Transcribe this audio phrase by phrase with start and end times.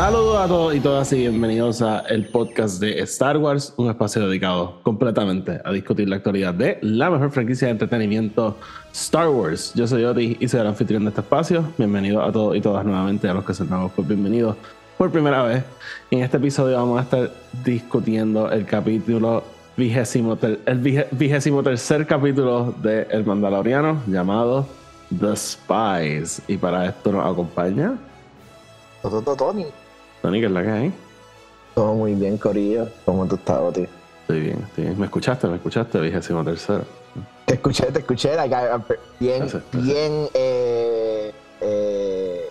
[0.00, 4.26] Saludos a todos y todas y bienvenidos a el podcast de Star Wars, un espacio
[4.26, 8.56] dedicado completamente a discutir la actualidad de la mejor franquicia de entretenimiento
[8.94, 9.74] Star Wars.
[9.74, 11.66] Yo soy Oti y soy el anfitrión de este espacio.
[11.76, 14.56] Bienvenidos a todos y todas nuevamente, a los que son nuevos, pues bienvenidos
[14.96, 15.64] por primera vez.
[16.10, 17.30] En este episodio vamos a estar
[17.62, 19.44] discutiendo el capítulo
[19.76, 24.66] vigésimo, el vigésimo tercer capítulo de El Mandaloriano llamado
[25.10, 26.40] The Spies.
[26.48, 27.98] Y para esto nos acompaña
[29.36, 29.66] Tony.
[30.22, 30.92] Tony, que es la que hay.
[31.74, 32.88] Todo muy bien, Corillo.
[33.04, 33.86] ¿Cómo tú estás, tío?
[34.22, 34.98] Estoy bien, estoy bien.
[34.98, 35.46] ¿Me escuchaste?
[35.48, 36.00] ¿Me escuchaste?
[36.00, 36.84] Vigésimo tercero.
[37.46, 38.30] Te escuché, te escuché.
[39.18, 39.84] bien, Gracias, gracias.
[39.84, 40.28] bien.
[40.34, 42.48] Eh, eh,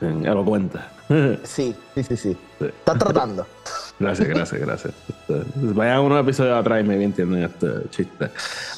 [0.00, 0.78] Bien, elocuente.
[1.44, 2.36] sí, sí, sí, sí.
[2.58, 2.64] Sí.
[2.66, 3.46] Estás tratando.
[4.00, 4.92] Gracias, gracias, gracias.
[5.08, 8.28] Este, Vayan unos episodios atrás y me entienden este chiste.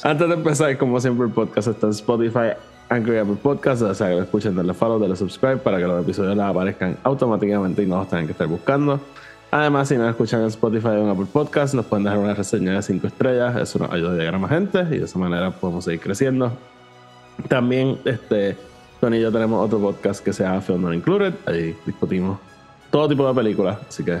[0.03, 2.51] Antes de empezar, como siempre, el podcast está en Spotify,
[2.89, 3.81] Anchor Apple Podcasts.
[3.81, 7.83] O sea, que lo escuchen, denle follow, denle subscribe para que los episodios aparezcan automáticamente
[7.83, 8.99] y no los tengan que estar buscando.
[9.49, 12.73] Además, si no escuchan en Spotify o en Apple Podcasts, nos pueden dejar una reseña
[12.73, 13.55] de 5 estrellas.
[13.55, 16.51] Eso nos ayuda a llegar a más gente y de esa manera podemos seguir creciendo.
[17.47, 18.57] También, este,
[18.99, 21.33] Tony y yo tenemos otro podcast que se llama Film Not Included.
[21.45, 22.39] Ahí discutimos
[22.91, 24.19] todo tipo de películas, así que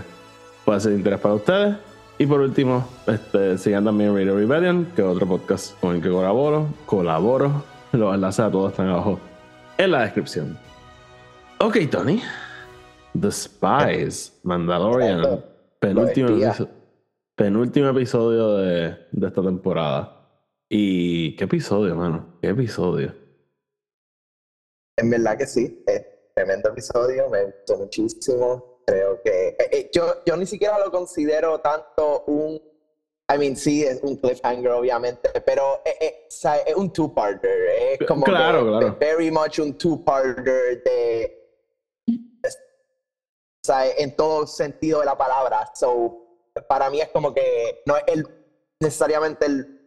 [0.63, 1.75] puede ser de interés para ustedes.
[2.19, 6.09] Y por último, este, sigan también Radio Rebellion, que es otro podcast con el que
[6.09, 6.67] colaboro.
[6.85, 7.76] Colaboro.
[7.99, 9.19] Los enlaces a todos están abajo
[9.77, 10.57] en la descripción.
[11.59, 12.21] Ok, Tony.
[13.19, 15.43] The Spies, Mandalorian,
[15.79, 16.69] penúltimo, episodio,
[17.35, 20.13] penúltimo episodio de, de esta temporada.
[20.69, 22.37] Y qué episodio, mano.
[22.41, 23.15] Qué episodio.
[24.97, 25.83] En verdad que sí.
[25.87, 26.05] Es
[26.35, 27.29] tremendo episodio.
[27.29, 28.81] Me gustó muchísimo.
[28.85, 29.49] Creo que.
[29.49, 32.61] eh, eh, yo, yo ni siquiera lo considero tanto un.
[33.29, 37.97] I mean, sí, es un cliffhanger, obviamente, pero eh, eh, es un two-parter.
[37.99, 38.97] Es como Claro, claro.
[38.99, 41.33] very much un two-parter de.
[42.43, 45.69] O sea, en todo sentido de la palabra.
[45.75, 46.25] So,
[46.69, 48.25] para mí es como que no es el,
[48.79, 49.77] necesariamente el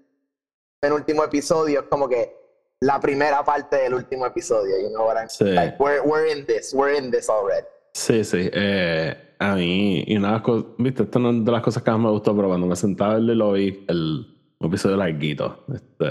[0.78, 2.36] penúltimo episodio, es como que
[2.80, 4.78] la primera parte del último episodio.
[4.82, 5.44] You know what I'm Sí.
[5.44, 7.66] Like, we're, we're in this, we're in this already.
[7.94, 8.50] Sí, sí.
[8.52, 11.90] Eh, a mí, y una de las cosas, viste, no es de las cosas que
[11.90, 14.26] más me gustó, pero cuando me sentaba a verlo lo vi, el
[14.60, 15.64] un episodio larguito.
[15.74, 16.06] Este,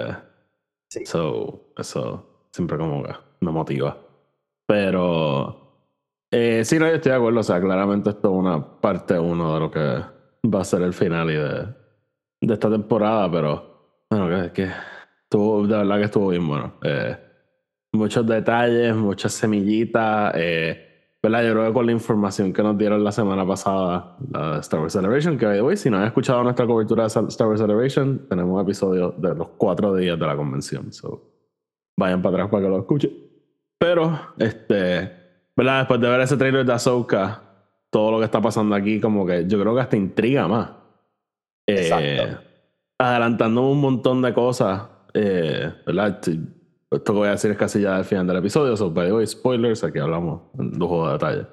[0.92, 1.06] Sí.
[1.06, 3.96] so, eso siempre como que me motiva.
[4.68, 5.86] Pero,
[6.32, 7.40] eh, sí, no, yo estoy de acuerdo.
[7.42, 9.80] O sea, claramente esto es una parte uno de lo que
[10.50, 11.66] va a ser el final y de,
[12.42, 14.72] de esta temporada, pero, bueno, que, que
[15.24, 16.74] estuvo, de verdad que estuvo bien bueno.
[16.84, 17.18] Eh,
[17.94, 20.34] muchos detalles, muchas semillitas.
[20.36, 20.89] Eh,
[21.22, 21.44] ¿verdad?
[21.44, 24.94] Yo creo que con la información que nos dieron la semana pasada, la Star Wars
[24.94, 28.62] Celebration, que way, si no han escuchado nuestra cobertura de Star Wars Celebration, tenemos un
[28.62, 30.94] episodio de los cuatro días de la convención.
[30.94, 31.30] So,
[31.98, 33.12] vayan para atrás para que lo escuchen.
[33.78, 35.12] Pero, este,
[35.56, 35.80] ¿verdad?
[35.80, 37.42] Después de ver ese trailer de Ahsoka,
[37.90, 40.72] todo lo que está pasando aquí, como que yo creo que hasta intriga más.
[41.68, 42.42] Eh, Exacto.
[42.98, 46.22] adelantando un montón de cosas, eh, ¿verdad?
[46.92, 49.14] Esto que voy a decir es casi ya al final del episodio, so by the
[49.14, 51.48] way, spoilers, aquí hablamos en lujo de detalle.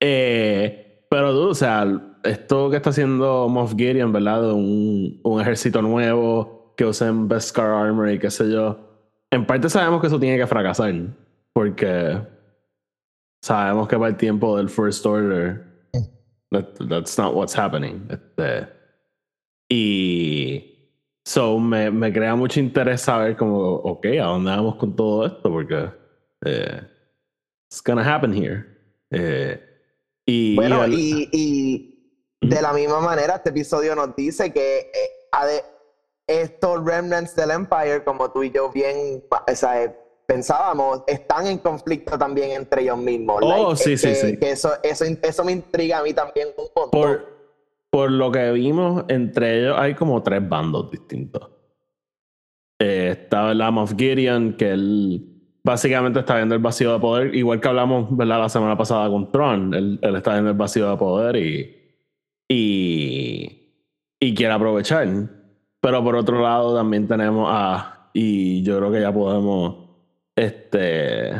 [0.00, 1.86] Eh, pero tú, o sea,
[2.22, 4.42] esto que está haciendo Moff Gideon, ¿verdad?
[4.42, 8.78] De un, un ejército nuevo que usen Beskar Armor y qué sé yo.
[9.32, 10.94] En parte sabemos que eso tiene que fracasar,
[11.52, 12.20] porque
[13.42, 15.66] sabemos que para el tiempo del First Order,
[16.52, 18.06] that- that's not what's happening.
[18.08, 18.68] Este,
[19.68, 20.69] y
[21.24, 25.50] so me, me crea mucho interés saber como, ok, ¿a dónde vamos con todo esto?
[25.50, 25.90] Porque
[26.44, 26.80] eh,
[27.70, 28.64] it's gonna happen here.
[29.10, 29.60] Eh,
[30.26, 31.96] y, Bueno, el- y, y
[32.40, 35.62] de la misma manera, este episodio nos dice que eh,
[36.26, 39.96] estos remnants del Empire, como tú y yo bien o sea, eh,
[40.26, 43.40] pensábamos, están en conflicto también entre ellos mismos.
[43.42, 44.36] Oh, sí, que, sí, sí.
[44.38, 46.90] que eso, eso, eso me intriga a mí también un montón.
[46.90, 47.39] por,
[47.90, 51.48] por lo que vimos, entre ellos hay como tres bandos distintos.
[52.80, 53.72] Eh, está ¿verdad?
[53.72, 55.26] Moff Gideon, que él
[55.62, 58.38] básicamente está viendo el vacío de poder, igual que hablamos ¿verdad?
[58.40, 61.76] la semana pasada con Tron, él, está viendo el vacío de poder y,
[62.48, 63.74] y,
[64.18, 65.06] y quiere aprovechar.
[65.82, 69.90] Pero por otro lado también tenemos a, y yo creo que ya podemos
[70.36, 71.32] este,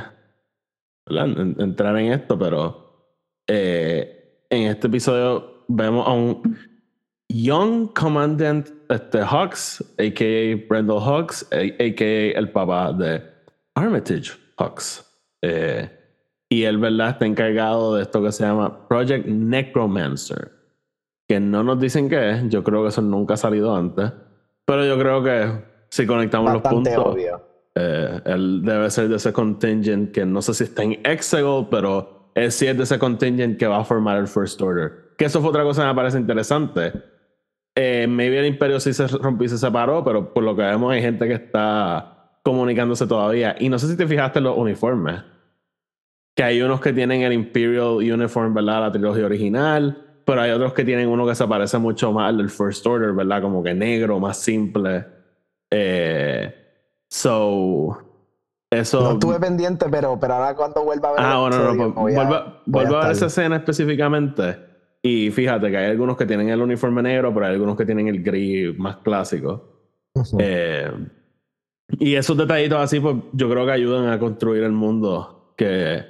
[1.06, 1.26] ¿verdad?
[1.41, 3.06] En- entrar en esto, pero
[3.47, 6.56] eh, en este episodio vemos a un
[7.28, 10.67] Young Commandant este, Hawks, a.k.a.
[10.69, 12.38] Brendel Hawks, a.k.a.
[12.38, 13.22] el papá de
[13.75, 15.06] Armitage Hawks.
[15.43, 15.88] Eh,
[16.49, 17.11] y él, ¿verdad?
[17.11, 20.50] Está encargado de esto que se llama Project Necromancer.
[21.28, 22.49] Que no nos dicen qué es.
[22.49, 24.12] Yo creo que eso nunca ha salido antes.
[24.64, 26.96] Pero yo creo que si conectamos los puntos.
[26.96, 27.40] Obvio.
[27.76, 32.32] Eh, él debe ser de ese contingent que no sé si está en Exegol, pero
[32.34, 35.10] es sí es de ese contingent que va a formar el First Order.
[35.20, 36.94] Que eso fue otra cosa que me parece interesante.
[37.75, 40.90] Eh, maybe el Imperio sí se rompió y se separó, pero por lo que vemos
[40.90, 43.55] hay gente que está comunicándose todavía.
[43.61, 45.22] Y no sé si te fijaste en los uniformes.
[46.34, 48.81] Que hay unos que tienen el Imperial Uniform, ¿verdad?
[48.81, 50.22] La trilogía original.
[50.25, 53.12] Pero hay otros que tienen uno que se parece mucho más al del First Order,
[53.12, 53.43] ¿verdad?
[53.43, 55.05] Como que negro, más simple.
[55.70, 56.55] Eh,
[57.11, 57.94] so,
[58.70, 59.02] eso.
[59.02, 61.20] No estuve pendiente, pero, pero ahora cuando vuelva a ver.
[61.20, 64.69] Ah, bueno, no, pues, vuelve, voy a ver esa escena específicamente.
[65.02, 68.08] Y fíjate que hay algunos que tienen el uniforme negro, pero hay algunos que tienen
[68.08, 69.94] el gris más clásico.
[70.38, 70.91] Eh,
[71.99, 76.05] y esos detallitos así, pues yo creo que ayudan a construir el mundo que.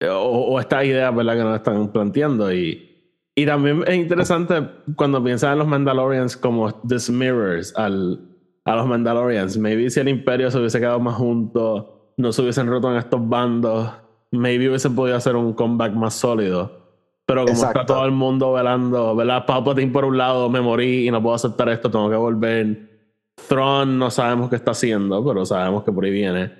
[0.00, 1.36] O, o estas ideas, ¿verdad?
[1.36, 2.52] Que nos están planteando.
[2.52, 4.54] Y, y también es interesante
[4.96, 8.20] cuando piensan en los Mandalorians como this mirrors al,
[8.64, 9.58] a los Mandalorians.
[9.58, 13.28] Maybe si el Imperio se hubiese quedado más junto, no se hubiesen roto en estos
[13.28, 13.92] bandos,
[14.30, 16.77] maybe hubiesen podido hacer un comeback más sólido.
[17.28, 19.44] Pero como está todo el mundo velando, ¿verdad?
[19.44, 22.88] Palpatine por un lado, me morí y no puedo aceptar esto, tengo que volver.
[23.48, 26.50] Thrawn no sabemos qué está haciendo, pero sabemos que por ahí viene.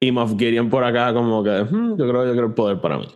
[0.00, 2.80] Y Moff Gideon por acá como que, "Hmm, yo creo que yo quiero el poder
[2.80, 3.08] para mí.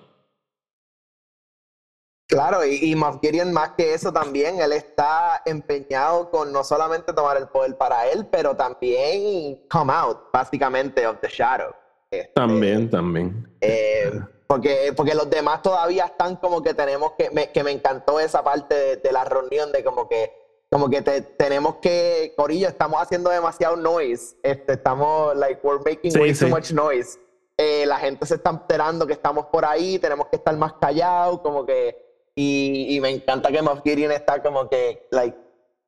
[2.29, 7.13] Claro, y, y Moff Gideon más que eso también, él está empeñado con no solamente
[7.13, 11.71] tomar el poder para él, pero también come out, básicamente, of the shadow.
[12.11, 13.49] Este, También, también.
[13.61, 14.11] eh,
[14.47, 18.43] porque, porque los demás todavía están como que tenemos que, me, que me encantó esa
[18.45, 20.33] parte de, de la reunión de como que,
[20.71, 26.11] como que te- tenemos que, Corillo, estamos haciendo demasiado noise, este, estamos, like, we're making
[26.13, 26.45] Sí, way sí.
[26.45, 27.19] too much noise.
[27.59, 31.41] Eh, la gente se está enterando que estamos por ahí, tenemos que estar más callados,
[31.41, 31.97] como que,
[32.35, 35.37] y, y me encanta que Moff Gideon está como que, like,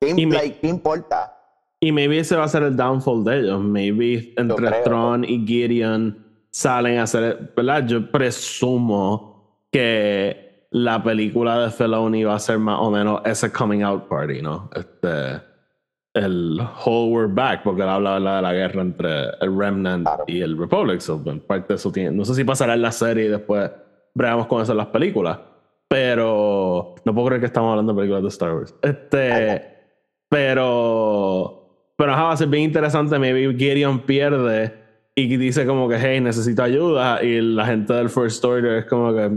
[0.01, 1.35] ¿qué, me- like, ¿qué importa?
[1.81, 3.61] Y maybe ese va a ser el downfall de ellos.
[3.61, 4.83] Maybe entre.
[4.83, 6.28] Tron y Gideon
[6.59, 7.87] salen a hacer, ¿verdad?
[7.87, 13.83] Yo presumo que la película de Filoni va a ser más o menos ese coming
[13.83, 14.69] out party, ¿no?
[14.75, 15.41] Este,
[16.15, 18.37] el whole we're back, porque él habla ¿verdad?
[18.37, 20.25] de la guerra entre el Remnant Claro.
[20.27, 20.99] y el Republic.
[21.01, 23.71] So, en parte eso tiene, no sé si pasará en la serie y después
[24.13, 25.39] bregamos con eso en las películas.
[25.87, 28.75] Pero no puedo creer que estamos hablando de películas de Star Wars.
[28.83, 29.65] Este,
[30.29, 33.17] pero, pero ajá, va a ser bien interesante.
[33.17, 34.88] Maybe Gideon pierde
[35.23, 37.23] y dice como que, hey, necesito ayuda.
[37.25, 39.31] Y la gente del First Order es como que,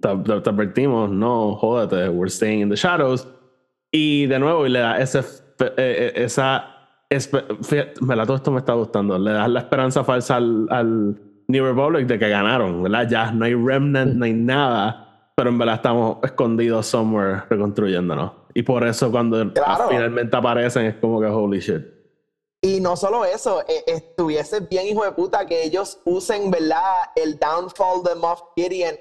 [0.00, 0.08] te,
[0.40, 3.26] te- advertimos, no, jódete, we're staying in the shadows.
[3.92, 6.64] Y de nuevo, y le da ese, eh, eh, esa.
[7.62, 9.18] fíjate, me la todo esto me está gustando.
[9.18, 11.16] Le das la esperanza falsa al, al
[11.48, 13.08] New Republic de que ganaron, ¿verdad?
[13.08, 15.04] Ya no hay remnant, no hay nada.
[15.36, 18.32] Pero en verdad estamos escondidos somewhere reconstruyéndonos.
[18.54, 19.84] Y por eso cuando Claro.
[19.88, 21.82] finalmente aparecen es como que holy shit.
[22.60, 27.04] Y no solo eso, eh, estuviese bien hijo de puta que ellos usen, ¿verdad?
[27.14, 28.98] El downfall de Moff Gideon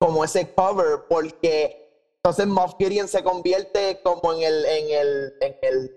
[0.00, 1.76] como ese cover, porque
[2.16, 5.90] entonces Moff Gideon se convierte como en el, en el, en el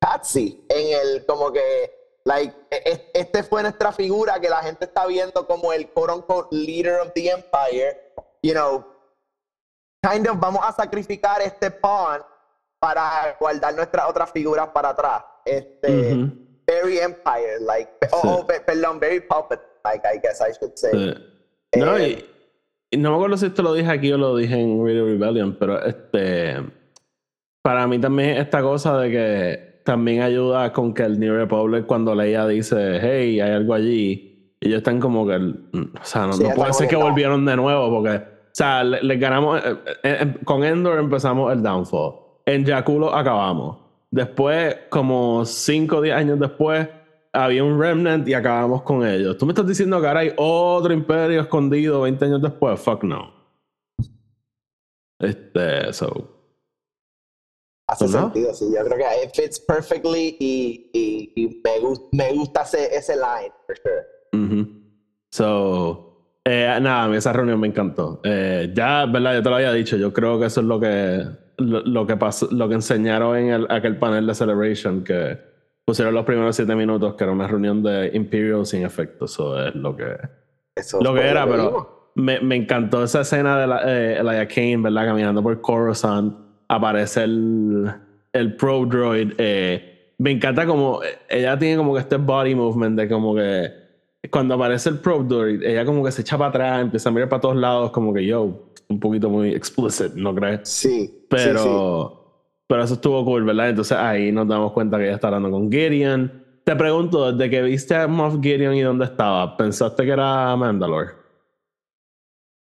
[0.00, 4.84] Patsy, en el como que, like, e- e- este fue nuestra figura que la gente
[4.84, 7.96] está viendo como el quote unquote leader of the empire,
[8.42, 8.84] you know,
[10.02, 12.22] kind of vamos a sacrificar este pawn
[12.80, 15.24] para guardar nuestras otras figuras para atrás.
[15.50, 16.14] Este,
[16.66, 18.28] very empire, like, oh, Sí.
[18.30, 20.90] oh, pe- perdón, very puppet, like, I guess I should say.
[20.92, 21.80] Sí.
[21.80, 22.24] No, Eh,
[22.90, 25.06] y, y no me acuerdo si esto lo dije aquí o lo dije en Radio
[25.06, 26.56] Rebellion, pero este
[27.62, 32.14] para mí también esta cosa de que también ayuda con que el New Republic cuando
[32.14, 36.50] Leia dice, hey, hay algo allí, ellos están como que, o sea, no, Sí, no
[36.54, 40.34] puede ser que volvieron de nuevo porque, o sea, le- les ganamos, eh, eh, eh,
[40.44, 42.14] con Endor empezamos el downfall,
[42.46, 43.78] en Jakku lo acabamos,
[44.10, 46.88] después, como 5 o 10 años después,
[47.32, 49.36] había un remnant y acabamos con ellos.
[49.36, 52.80] ¿Tú me estás diciendo que ahora hay otro imperio escondido 20 años después?
[52.80, 53.32] Fuck no.
[55.20, 56.34] Este, so.
[57.88, 58.10] Hace ¿no?
[58.10, 58.66] sentido, sí.
[58.74, 63.14] Yo creo que it fits perfectly y, y, y me, gus- me gusta ese, ese
[63.16, 64.04] line, for sure.
[64.44, 64.68] ujú.
[65.32, 66.40] So.
[66.44, 68.20] eh, nada, esa reunión me encantó.
[68.24, 69.34] Eh, ya, ¿verdad?
[69.34, 69.96] Yo te lo había dicho.
[69.96, 71.24] Yo creo que eso es lo que.
[71.58, 75.38] Lo, lo que pasó, lo que enseñaron en el- aquel panel de Celebration que
[75.84, 79.24] pusieron los primeros siete minutos, que era una reunión de Imperial sin efecto.
[79.24, 80.04] Eso es lo que.
[80.76, 84.76] Eso lo que era, pero me, me encantó esa escena de la, eh, Elia Kane,
[84.78, 85.06] ¿verdad?
[85.06, 86.34] Caminando por Coruscant.
[86.68, 87.90] Aparece el,
[88.32, 89.32] el Pro Droid.
[89.38, 93.70] eh, me encanta como ella tiene como que este body movement de como que
[94.30, 97.28] cuando aparece el Pro Droid, ella como que se echa para atrás, empieza a mirar
[97.28, 100.68] para todos lados, como que yo, un poquito muy explicit, ¿no crees?
[100.68, 101.26] Sí.
[101.28, 102.54] Pero, sí, sí.
[102.66, 103.70] pero eso estuvo cool, ¿verdad?
[103.70, 106.44] Entonces ahí nos damos cuenta que ella está hablando con Gideon.
[106.64, 111.12] Te pregunto, desde que viste a Moff Gideon y dónde estaba, ¿pensaste que era Mandalore?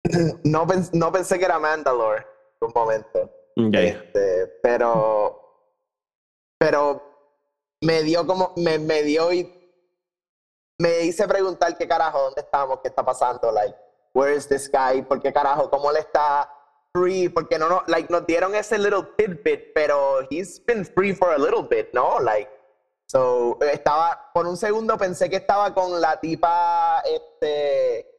[0.43, 2.19] No, pens- no pensé que era Mandalore
[2.61, 3.19] en un momento.
[3.57, 3.73] Ok.
[3.75, 5.35] Este, pero.
[6.57, 7.01] Pero
[7.83, 8.53] me dio como.
[8.57, 9.51] Me, me dio y.
[10.81, 13.75] Me hice preguntar qué carajo, dónde estamos, qué está pasando, like,
[14.13, 16.49] where is this guy, por qué carajo, cómo le está
[16.93, 21.29] free, porque no, no, like, nos dieron ese little tidbit, pero he's been free for
[21.33, 22.19] a little bit, ¿no?
[22.19, 22.49] Like,
[23.05, 28.13] so, estaba, por un segundo pensé que estaba con la tipa, este,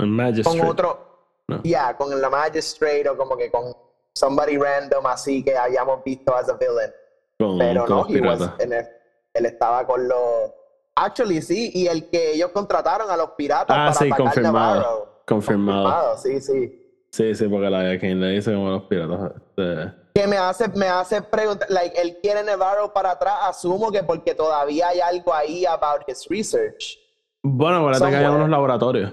[0.44, 1.06] con otro,
[1.49, 1.61] No.
[1.64, 3.75] ya, con la magistrate o como que con
[4.14, 6.92] somebody random así que habíamos visto as a villain.
[7.38, 8.88] Con, Pero con no, he was- en el-
[9.35, 10.50] él estaba con los.
[10.94, 14.75] Actually, sí, y el que ellos contrataron a los piratas Ah, para sí, atacar confirmado.
[14.80, 15.10] Navarro.
[15.30, 15.84] Confirmado.
[15.84, 16.76] Confirmado, sí, sí.
[17.12, 19.32] Sí, sí, porque la Kane le dice como los piratas.
[19.37, 24.02] este, Que me hace, me hace preguntar, like, él quiere Navarro para atrás, asumo que
[24.02, 26.99] porque todavía hay algo ahí about his research.
[27.42, 29.12] Bueno, acuérdate que hay unos laboratorios.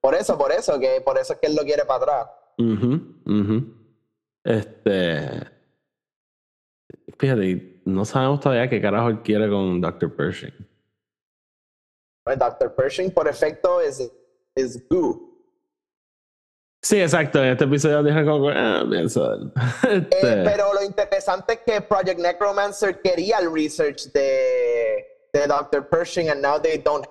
[0.00, 2.26] Por eso, por eso, que por eso es que él lo quiere para atrás.
[2.58, 3.74] Ujú, ujú.
[4.42, 5.28] Este.
[7.18, 10.16] Fíjate, no sabemos todavía qué carajo él quiere con Dr.
[10.16, 10.54] Pershing.
[12.24, 12.74] Dr.
[12.74, 14.10] Pershing, por efecto, es,
[14.54, 15.29] es goo.
[16.82, 17.42] Sí, exacto.
[17.42, 19.52] En este episodio dije como ah, pienso él.
[19.82, 25.88] Este, Eh, pero lo interesante es que Project Necromancer quería el research de, de Dr.
[25.88, 27.04] Pershing and now they don't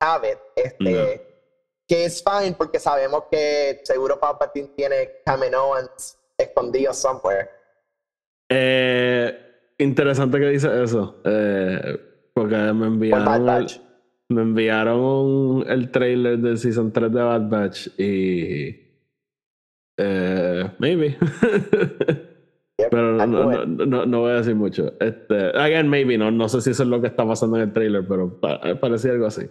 [0.00, 0.38] have it.
[0.56, 1.28] Este,
[1.86, 7.48] Que es fine porque sabemos que seguro Palpatine tiene Kaminoans escondidos somewhere.
[8.50, 9.38] eh,
[9.78, 11.20] interesante que dice eso.
[11.24, 11.98] eh,
[12.34, 13.78] porque me Por enviaron, el- Batch.
[14.30, 18.81] me enviaron un- el trailer del Season 3 de Bad Batch y.
[19.96, 21.16] Eh, maybe.
[22.78, 24.94] Yep, Pero no, no, no, no- voy a decir mucho.
[24.98, 27.72] Este, again, maybe, no, no sé si eso es lo que está pasando en el
[27.72, 29.42] trailer, pero pa- parecía algo así.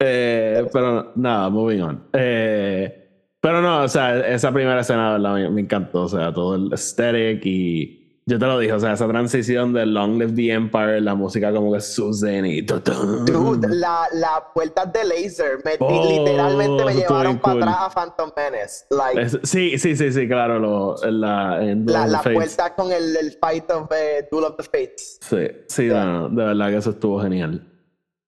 [0.00, 2.04] Eh, pero nada, moving on.
[2.12, 5.16] Eh, pero no, o sea, esa primera escena.
[5.16, 6.02] Me, me encantó.
[6.02, 7.95] O sea, todo el aesthetic y.
[8.28, 11.52] Yo te lo dije, o sea, esa transición de Long Live the Empire, la música
[11.52, 12.60] como que Susan y.
[12.62, 17.62] Dude, la- las puertas de laser me, Oh, literalmente me llevaron para cool.
[17.62, 18.84] atrás a Phantom Menace.
[18.90, 20.58] Like, Es- sí, sí, sí, sí, claro.
[20.58, 24.56] Lo, en la, en la, la puerta con el, el fight of eh, Duel of
[24.56, 25.20] the Fates.
[25.22, 26.04] Sí, sí, Yeah.
[26.04, 27.64] no, no, de verdad que eso estuvo genial.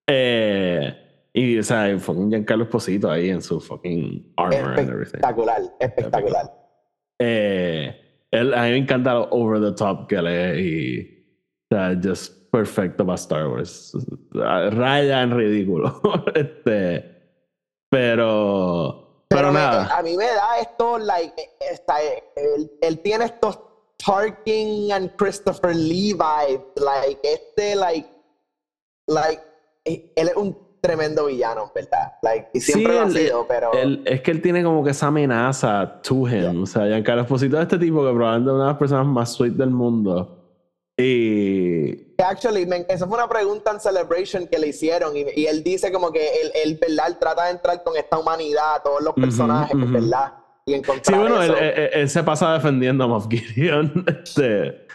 [0.06, 0.94] Eh,
[1.32, 5.16] y, o sea, y fucking Giancarlo Esposito ahí en su fucking armor and everything.
[5.16, 6.52] Espectacular, espectacular.
[7.18, 11.24] Eh, él, a mí me encanta lo over the top que lee y,
[11.70, 13.92] o sea, just perfecto para Star Wars.
[14.32, 16.00] Raya en ridículo.
[16.34, 17.04] este,
[17.90, 19.96] pero, pero, me- nada.
[19.96, 21.34] a mí me da esto, like,
[21.70, 22.00] esta-
[22.36, 23.58] él, él tiene estos
[24.04, 28.08] Tarkin and Christopher Lee vibes, like, este, like,
[29.08, 29.42] like,
[29.84, 32.12] él es un tremendo villano, ¿verdad?
[32.22, 33.72] Like, y siempre Sí, lo ha él- sido, pero...
[33.72, 36.62] Él- es que él tiene como que esa amenaza to him.
[36.62, 39.32] O sea, Giancarlo Esposito es este tipo que probablemente es una de las personas más
[39.32, 40.34] sweet del mundo.
[40.96, 42.14] Y.
[42.18, 45.92] Actually, me- esa fue una pregunta en Celebration que le hicieron y, y él dice
[45.92, 47.06] como que él, él, ¿verdad?
[47.08, 49.92] Él trata de entrar con esta humanidad, todos los personajes, ujú.
[49.92, 50.32] ¿verdad?
[50.66, 51.58] Y Sí, encontrar bueno, él, eso.
[51.60, 54.04] él- él se pasa defendiendo a Moff Gideon.
[54.24, 54.87] este,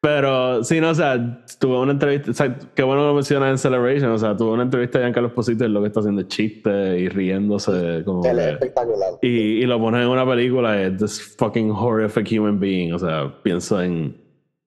[0.00, 2.30] pero sí, no, o sea, tuve una entrevista.
[2.30, 4.10] O sea, qué bueno lo mencionas en Celebration.
[4.12, 6.98] O sea, tuve una entrevista de Giancarlo Esposito y lo que está haciendo es chiste
[7.00, 8.02] y riéndose.
[8.04, 9.14] Como que- espectacular.
[9.22, 12.92] y, y lo pones en una película es this fucking horrific human being.
[12.92, 14.16] O sea, pienso en.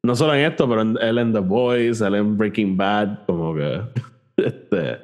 [0.03, 3.55] No solo en esto, pero en, él en The Boys, él en Breaking Bad, como
[3.55, 3.81] que.
[4.37, 4.97] Este.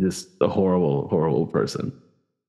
[0.00, 1.92] Just a horrible, horrible person.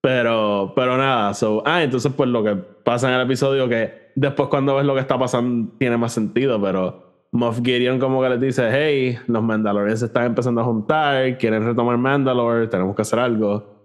[0.02, 4.50] Pero, pero nada, so, ah, entonces pues lo que pasa en el episodio que después
[4.50, 8.40] cuando ves lo que está pasando tiene más sentido, pero Moff Gideon como que les
[8.40, 13.78] dice, hey, los Mandalorians están empezando a juntar, quieren retomar Mandalore, tenemos que hacer algo.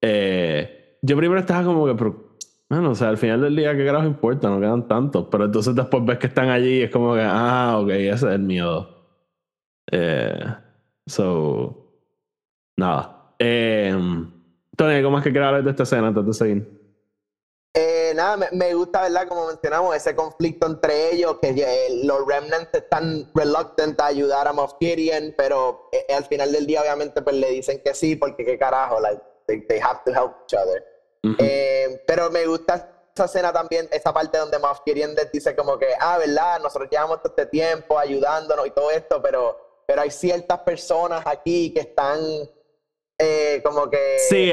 [0.00, 2.36] Eh, yo primero estaba como que, pero,
[2.68, 4.48] bueno, o sea, al final del día, ¿qué carajo importa?
[4.48, 5.26] No quedan tantos.
[5.30, 8.22] Pero entonces después ves que están allí y es como que, ah, ok, ese es
[8.22, 8.88] el miedo.
[9.90, 10.44] Eh,
[11.06, 11.92] so,
[12.76, 13.34] nada.
[13.38, 13.94] Eh,
[14.76, 16.73] Tony, ¿algo más que quieras hablar de esta escena antes de seguir?
[18.34, 19.26] Eh, nada, me, me gusta, ¿verdad?
[19.28, 24.52] Como mencionamos, ese conflicto entre ellos, que eh, los Remnants están reluctant a ayudar a
[24.52, 28.44] Moff Gideon, pero eh, al final del día, obviamente, pues le dicen que sí, porque
[28.44, 30.82] qué carajo, like, they, they have to help each other.
[31.24, 31.36] Ujú.
[31.38, 32.86] Eh, pero me gusta
[33.16, 36.58] esa escena también, esa parte donde Moff Gideon dice como que, ah, ¿verdad?
[36.60, 41.72] Nosotros llevamos todo este tiempo ayudándonos y todo esto, pero, pero hay ciertas personas aquí
[41.72, 42.18] que están
[43.20, 44.50] eh, como que Sí,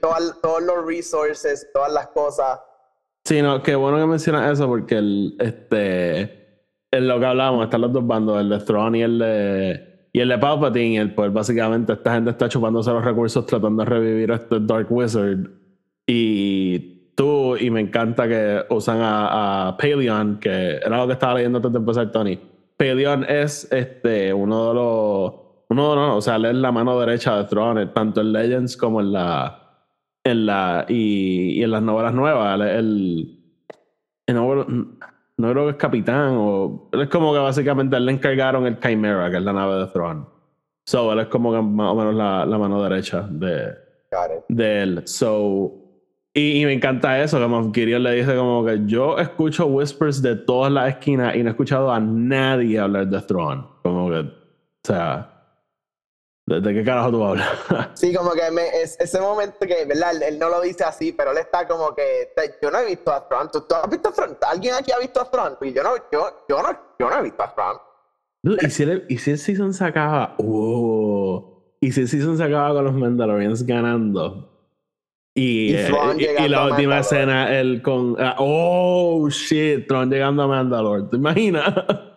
[0.00, 2.58] todas- todos los resources, todas las cosas.
[3.24, 7.82] Sí, no, qué bueno que mencionas eso porque el, este, en lo que hablábamos, están
[7.82, 11.14] los dos bandos, el de Thrawn y el de, y el de Palpatine, y el,
[11.14, 15.48] pues básicamente esta gente está chupándose los recursos tratando de revivir a este Dark Wizard.
[16.06, 21.34] Y tú, y me encanta que usan a, a Paleon, que era lo que estaba
[21.34, 22.38] leyendo antes de empezar, Tony.
[22.76, 25.34] Paleon es este, uno de los,
[25.68, 29.00] uno los, o sea, él es la mano derecha de Thrawn, tanto en Legends como
[29.00, 29.59] en la,
[30.24, 33.38] en la y, y en las novelas nuevas él-
[34.26, 34.66] en novela-
[35.38, 38.78] no creo que es capitán o él es como que básicamente él le encargaron el
[38.78, 40.26] Chimera que es la nave de Thrawn.
[40.86, 43.72] So él es como que más o menos la, la mano derecha de,
[44.48, 45.02] de él.
[45.06, 45.72] So
[46.34, 50.20] y, y me encanta eso que Moff Gideon le dice como que yo escucho whispers
[50.20, 53.66] de todas las esquinas y no he escuchado a nadie hablar de Thrawn.
[53.82, 54.30] Como que o
[54.84, 55.39] sea
[56.58, 57.48] ¿de, qué carajo tú hablas?
[57.94, 60.10] Sí, como que me, es, ese momento que, ¿verdad?
[60.16, 62.86] Él, él no lo dice así, pero él está como que, te- yo no he
[62.86, 63.50] visto a Thrawn.
[63.52, 64.36] ¿Tú, tú has visto a Thrawn?
[64.50, 65.56] ¿Alguien aquí ha visto a Thrawn?
[65.60, 67.76] Y yo no, yo, yo no, yo no he visto a Thrawn.
[68.42, 70.34] Dude, ¿Y si, el, ¿Y si el season se acaba?
[70.38, 71.74] Oh.
[71.80, 74.46] ¿Y si el season se acaba con los Mandalorians ganando?
[75.34, 75.88] Y, Y eh,
[76.44, 78.16] y- la última escena, el con.
[78.18, 81.04] ah, oh, shit, Tron llegando a Mandalore.
[81.10, 81.72] ¿Te imaginas?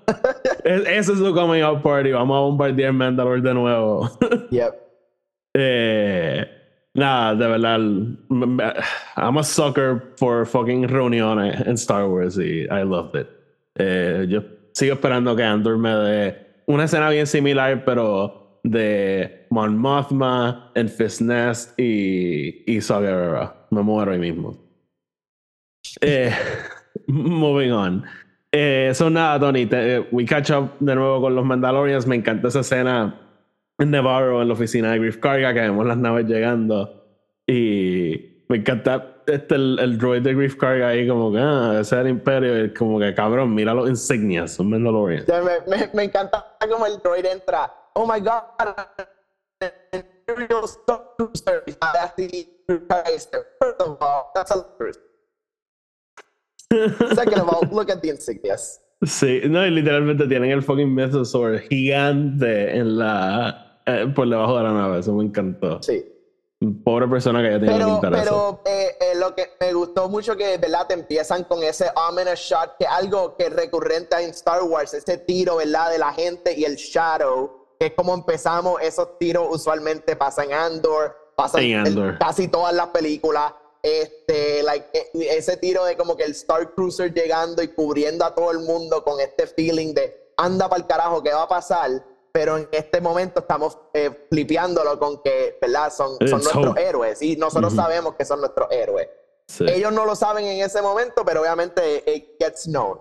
[0.64, 2.12] Es- Ese es su coming out party.
[2.12, 4.10] Vamos a bombardear Mandalore de nuevo.
[4.52, 4.74] Yep.
[5.56, 6.46] Eh,
[6.96, 7.80] nada, de verdad.
[9.18, 13.28] I'm a sucker for fucking reuniones en Star Wars y I loved it.
[13.76, 14.42] Eh, yo
[14.74, 20.88] sigo esperando que Andor me dé una escena bien similar, pero de Mon Mothma, en
[20.90, 23.68] Fist Nest y, y Saw Gerrera.
[23.72, 24.58] Me muero ahí mismo.
[26.02, 26.32] Eh,
[27.08, 28.06] moving on.
[28.56, 32.06] Eh, so nada, Tony, te- eh, we catch up de nuevo con los Mandalorians.
[32.06, 33.20] Me encanta esa escena
[33.80, 37.04] en Navarro, en la oficina de Griff Karga, que vemos las naves llegando.
[37.48, 41.96] Y me encanta este, el, el droid de Griff Karga ahí, como que, ah, ese
[41.96, 42.64] es el Imperio.
[42.66, 45.28] Y como que, cabrón, mira los insignias, son Mandalorians.
[45.28, 47.74] Me, me, me encanta como el droid entra.
[47.96, 48.44] Oh my god.
[49.92, 50.68] Imperial
[51.34, 51.64] sale
[52.02, 55.00] así, First of all, that's a cruise.
[57.16, 58.80] Second of all, look at the insignias.
[59.02, 63.82] Sí, no, y literalmente tienen el fucking Mythosaur gigante en la.
[63.86, 65.82] eh, por debajo de la nave, eso me encantó.
[65.84, 66.06] Sí.
[66.86, 68.62] Pobre persona que tenido que Pero, eso.
[68.64, 70.88] pero eh, eh, lo que me gustó mucho que, ¿verdad?
[70.88, 75.18] Te empiezan con ese ominous shot, que algo que es recurrente en Star Wars, ese
[75.18, 75.92] tiro, ¿verdad?
[75.92, 80.54] De la gente y el shadow, que es como empezamos, esos tiros usualmente pasan en
[80.54, 82.18] Andor, pasan En en Andor.
[82.18, 83.52] casi todas las películas.
[83.84, 88.34] Este, like, eh, ese tiro de como que el Star Cruiser llegando y cubriendo a
[88.34, 91.92] todo el mundo con este feeling de anda para el carajo, ¿qué va a pasar?
[92.32, 95.92] Pero en este momento estamos eh, flipeándolo con que, ¿verdad?
[95.92, 96.82] Son, son It's nuestros hope.
[96.88, 97.82] héroes y nosotros Ujú.
[97.82, 99.10] sabemos que son nuestros héroes.
[99.48, 99.66] Sí.
[99.68, 102.98] Ellos no lo saben en ese momento, pero obviamente it gets known.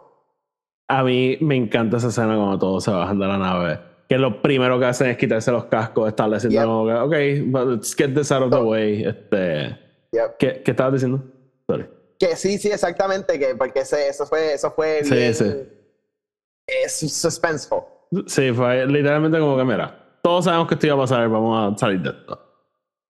[0.89, 3.81] A mí me encanta esa escena cuando todos se bajan de la nave.
[4.09, 6.67] Que lo primero que hacen es quitarse los cascos, estableciendo Yep.
[6.67, 9.05] como que, ok, but let's get this out of the way.
[9.05, 9.79] Este,
[10.13, 10.37] Yep.
[10.39, 11.23] ¿qué, ¿Qué estabas diciendo?
[11.69, 11.89] Sorry.
[12.19, 15.45] Que sí, sí, exactamente, que porque ese- eso fue, eso fue Sí, bien sí.
[16.67, 17.83] eh, su- suspenseful.
[18.27, 21.79] Sí, fue literalmente como que, mira, todos sabemos que esto iba a pasar, vamos a
[21.79, 22.39] salir de esto.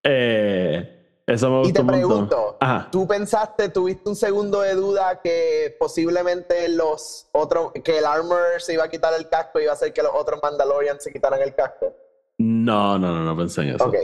[0.04, 2.88] Eh, eso me Y te pregunto, Ajá.
[2.90, 8.74] ¿tú pensaste, tuviste un segundo de duda que posiblemente los otros, que el armor se
[8.74, 11.40] iba a quitar el casco y iba a hacer que los otros Mandalorians se quitaran
[11.42, 11.94] el casco?
[12.38, 13.84] No, no, no, no pensé en eso.
[13.84, 13.96] Ok,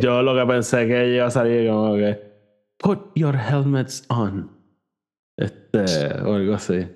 [0.00, 2.34] Yo lo que pensé que ella iba a salir como que
[2.78, 4.50] Put your helmets on.
[5.36, 6.86] Este, o algo así.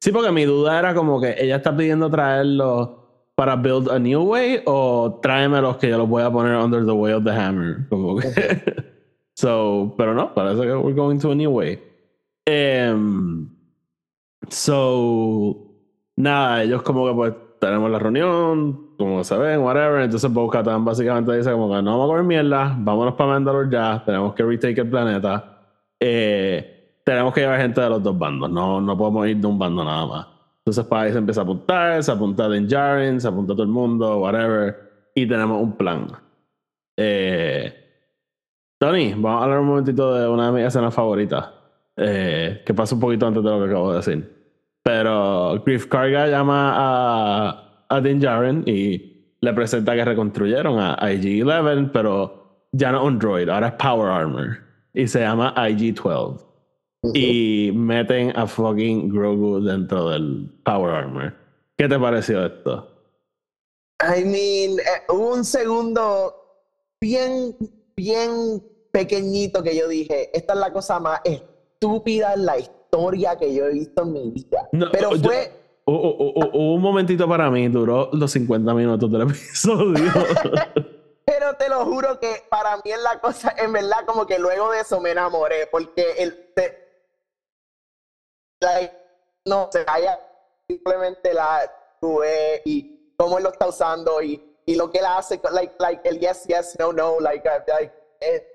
[0.00, 2.90] Sí, porque mi duda era como que ella está pidiendo traerlos
[3.34, 6.92] para build a new way o tráemelos que yo los voy a poner under the
[6.92, 7.88] way of the hammer.
[7.88, 8.28] Como que.
[9.34, 11.82] so, pero no, parece que we're going to a new way.
[12.46, 13.48] Em,
[14.50, 15.74] so,
[16.16, 20.02] nada, ellos como que pues tenemos la reunión, como se ven, whatever.
[20.02, 24.02] Entonces Bo-Katan básicamente dice como que no vamos a comer mierda, vámonos para Mandalore ya,
[24.04, 25.58] tenemos que retake el planeta.
[26.00, 29.58] Eh, tenemos que llevar gente de los dos bandos, no, no podemos ir de un
[29.58, 30.26] bando nada más.
[30.66, 34.18] Entonces ahí se empieza a apuntar, se apunta Din Djarin, se apunta todo el mundo,
[34.18, 35.10] whatever.
[35.14, 36.06] Y tenemos un plan.
[36.96, 37.72] Eh,
[38.78, 41.50] Tony, vamos a hablar un momentito de una de mis escenas favoritas.
[41.96, 44.34] eh, que pasa un poquito antes de lo que acabo de decir.
[44.82, 51.90] Pero Griff Karga llama a, a Din Djarin y le presenta que reconstruyeron a IG-11,
[51.92, 54.58] pero ya no un droid, ahora es Power Armor.
[54.92, 56.40] Y se llama IG-12.
[57.12, 61.34] y meten a fucking Grogu dentro del Power Armor.
[61.76, 62.88] ¿Qué te pareció esto?
[64.00, 66.34] I mean, eh, hubo un segundo
[67.00, 67.54] bien,
[67.96, 73.54] bien pequeñito que yo dije, esta es la cosa más estúpida en la historia que
[73.54, 74.68] yo he visto en mi vida.
[74.72, 75.30] No, Pero yo-
[75.86, 80.10] hubo un momentito para mí, duró los 50 minutos del episodio.
[81.26, 84.70] pero te lo juro que para mí es la cosa, en verdad, como que luego
[84.70, 86.52] de eso me enamoré, porque el,
[88.60, 88.94] like,
[89.46, 90.18] no se haya
[90.68, 91.70] simplemente la
[92.00, 96.08] tuve y cómo él lo está usando y, y lo que él hace, like, like
[96.08, 97.84] el yes, yes, no, no, like, uh,
[98.20, 98.46] eh,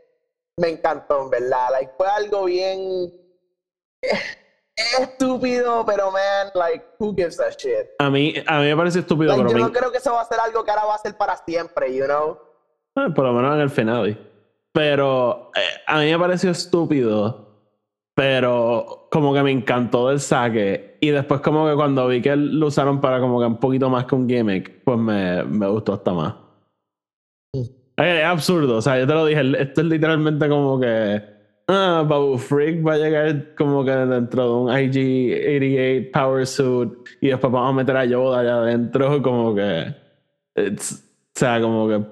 [0.58, 3.14] me encantó, en verdad, like, fue algo bien
[5.02, 7.88] estúpido, pero man, like, who gives a shit?
[8.00, 10.14] a, mí, a mí me parece estúpido, Like, pero yo me- no creo que eso
[10.14, 12.38] va a ser algo que ahora va a ser para siempre, you know?
[12.96, 14.18] Eh, por lo menos en el final.
[14.74, 17.48] Pero eh, a mí me pareció estúpido.
[18.16, 20.98] Pero como que me encantó del saque.
[21.00, 24.06] Y después como que cuando vi que lo usaron para como que un poquito más
[24.06, 26.36] que un gimmick, pues me, me gustó hasta más.
[27.98, 28.78] Es absurdo.
[28.78, 29.42] O sea, yo te lo dije.
[29.62, 31.39] Esto es literalmente como que...
[31.72, 36.90] Ah, Babu Freak va a llegar como que dentro de un IG-88 Power Suit.
[37.22, 39.22] Y después vamos a meter a Yoda allá adentro.
[39.22, 39.94] Como que...
[40.56, 41.04] it's-
[41.36, 42.04] o sea, como que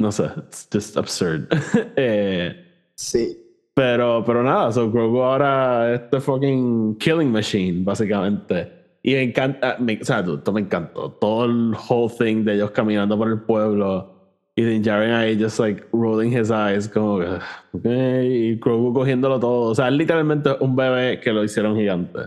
[0.00, 1.48] no sé, it's just absurd.
[1.96, 3.36] Eh, Sí.
[3.74, 8.72] pero, pero nada, so Grogu ahora es este fucking killing machine, básicamente.
[9.02, 11.10] Y me encanta, me- o sea, esto me encantó.
[11.20, 14.17] Todo el whole thing de ellos caminando por el pueblo
[14.58, 17.26] y Din Djarin ahí just like rolling his eyes, como que,
[17.74, 17.84] ok,
[18.24, 19.70] y Grogu cogiéndolo todo.
[19.70, 22.22] O sea, literalmente un bebé que lo hicieron gigante.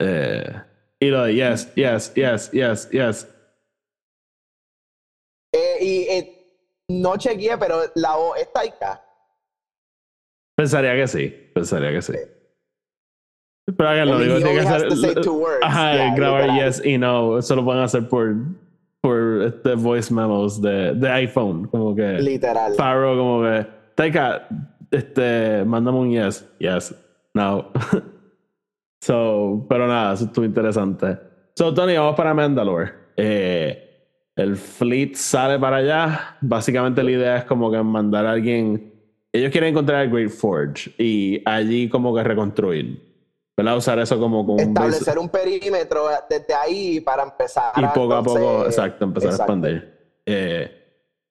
[0.00, 0.54] Eh,
[1.00, 3.28] y lo de yes, yes, yes, yes, yes.
[5.52, 6.46] Eh, y eh,
[6.90, 9.02] no chequeé, pero la voz es Taika.
[10.56, 12.12] Pensaría que sí, pensaría que sí.
[13.76, 15.58] Pero que lo digo, tiene que words.
[15.64, 16.68] Ajá, Yeah, grabar literal.
[16.68, 17.36] yes y no.
[17.36, 18.32] Eso lo pueden hacer por,
[19.36, 21.66] por este voice memos de, de iPhone.
[21.68, 22.18] Como que.
[22.20, 22.74] Literal.
[22.74, 23.66] Faro, como que.
[23.94, 24.48] Taika,
[24.90, 26.48] este, mándame un yes.
[26.58, 26.94] Yes.
[27.34, 27.70] No.
[29.00, 31.18] so, pero nada, eso estuvo interesante.
[31.54, 32.92] So, Tony, vamos para Mandalore.
[33.16, 33.86] Eh,
[34.36, 36.36] el fleet sale para allá.
[36.40, 38.92] Básicamente la idea es como que mandar a alguien.
[39.32, 43.05] Ellos quieren encontrar el Great Forge y allí como que reconstruir.
[43.56, 43.76] ¿Verdad?
[43.78, 47.72] Usar eso como, como un base- Establecer un perímetro desde ahí para empezar.
[47.76, 49.52] y poco a poco, entonces- exacto, empezar exacto.
[49.52, 49.96] a expandir.
[50.26, 50.72] Eh,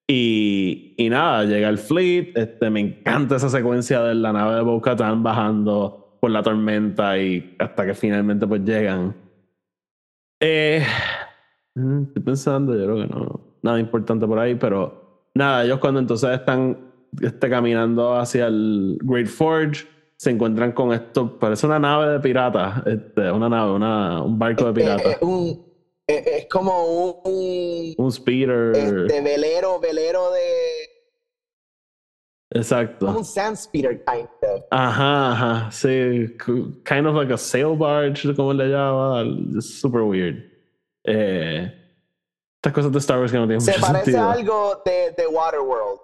[0.08, 2.32] y, y nada, llega el fleet.
[2.36, 7.54] Este, me encanta esa secuencia de la nave de Bo-Katan bajando por la tormenta y
[7.58, 9.14] hasta que finalmente pues llegan.
[10.40, 10.84] Eh,
[11.74, 16.00] mm, estoy pensando, yo creo que no, nada importante por ahí, pero nada, ellos cuando
[16.00, 16.76] entonces están
[17.20, 19.86] este, caminando hacia el Great Forge,
[20.18, 24.64] se encuentran con esto, parece una nave de piratas, este, una nave, una, un barco
[24.64, 25.12] de Eh, piratas.
[25.12, 25.66] eh, un-
[26.08, 26.84] eh, es como
[27.24, 28.74] un, un speeder.
[28.76, 30.40] este, velero, velero de.
[32.48, 33.06] como Exacto.
[33.18, 34.62] un sand speeder kind of.
[34.70, 35.70] Ajá, ajá.
[35.72, 36.36] Sí,
[36.84, 39.24] kind of like a sail barge, como le llama.
[39.54, 40.36] It's super weird.
[41.04, 41.70] Eh,
[42.56, 44.28] estas cosas de Star Wars que no tienen Se mucho parece sentido.
[44.28, 46.00] a algo de, de Waterworld.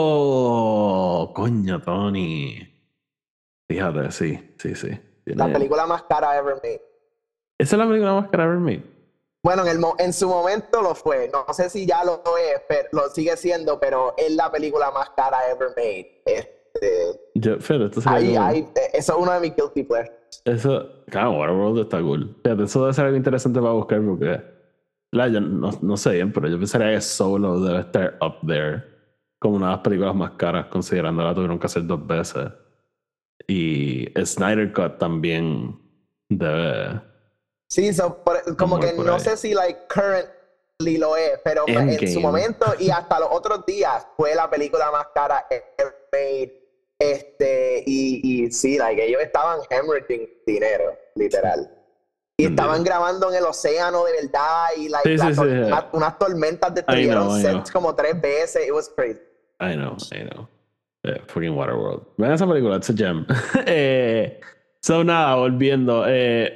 [0.00, 2.67] Oh, coño, Tony.
[3.68, 4.88] Fíjate, sí, sí, sí.
[5.26, 6.80] La película más cara ever made.
[7.58, 8.82] Esa es la película más cara ever made.
[9.44, 11.28] Bueno, en, el mo- en su momento lo fue.
[11.32, 15.10] No sé si ya lo es, pero lo sigue siendo, pero es la película más
[15.10, 16.22] cara ever made.
[16.24, 20.12] Este, Yo, esto sería ahí, como- ahí, eh, eso es uno de mis guilty pleasures.
[20.44, 22.36] Eso, claro, Waterworld está cool.
[22.42, 24.40] Fíjate, eso debe ser algo interesante para buscar porque,
[25.12, 28.82] la, yo no, no sé bien, pero yo pensaría que Solo debe estar up there
[29.38, 32.48] como una de las películas más caras, considerando la tuvieron que hacer dos veces.
[33.46, 35.78] Y Snyder Cut también
[36.28, 37.00] debe.
[37.70, 39.20] Sí, so, por- como que no ahí.
[39.20, 42.12] sé si like currently lo es, pero en Endgame.
[42.12, 46.54] su momento y hasta los otros días fue la película más cara ever made.
[47.00, 51.70] Este, y, y sí, like, ellos estaban hemorrhaging dinero, literal.
[52.36, 55.66] Y estaban grabando en el océano de verdad y like, Sí, la sí, tor- sí.
[55.72, 58.66] una- unas tormentas destruyeron sets como tres veces.
[58.66, 59.20] It was crazy.
[59.60, 60.48] I know, I know.
[61.08, 62.02] Eh, fucking Waterworld.
[62.16, 63.26] Vean esa película, it's a gem.
[63.66, 64.40] eh,
[64.80, 66.04] so, nada, volviendo.
[66.06, 66.52] Eh,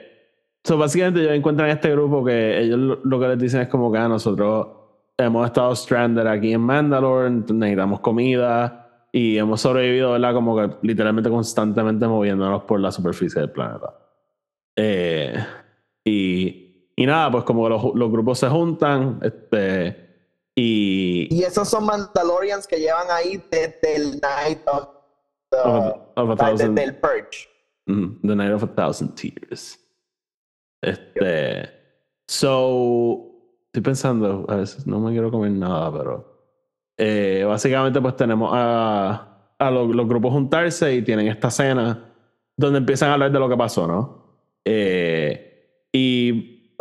[0.62, 3.90] so, básicamente, ellos encuentran este grupo que ellos lo, lo que les dicen es como
[3.90, 4.68] que ah, nosotros
[5.16, 10.34] hemos estado stranded aquí en Mandalore, necesitamos comida y hemos sobrevivido, ¿verdad?
[10.34, 13.94] Como que literalmente constantemente moviéndonos por la superficie del planeta.
[14.76, 15.34] Eh,
[16.04, 20.01] y, y nada, pues como los, los grupos se juntan, este.
[20.54, 24.88] Y, Y esos son Mandalorians que llevan ahí desde el Night of
[25.50, 25.84] the, Of
[26.16, 27.48] a- of a thousand- del Purge.
[27.86, 29.78] Mhm, The Night of a Thousand Tears.
[30.82, 31.68] Este.
[32.28, 33.28] So.
[33.66, 36.32] Estoy pensando, a veces no me quiero comer nada, pero.
[36.98, 42.12] eh, básicamente, pues tenemos a, a los, los grupos juntarse y tienen esta cena
[42.54, 44.36] donde empiezan a hablar de lo que pasó, ¿no?
[44.64, 45.51] Eh,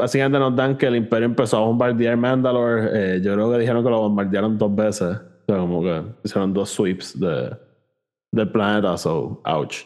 [0.02, 2.90] básicamente nos dan que el Imperio empezó a bombardear Mandalore.
[2.92, 5.16] Eh, yo creo que dijeron que lo bombardearon dos veces.
[5.18, 7.56] O sea, como que hicieron dos sweeps de,
[8.32, 9.86] del planeta, so, ouch.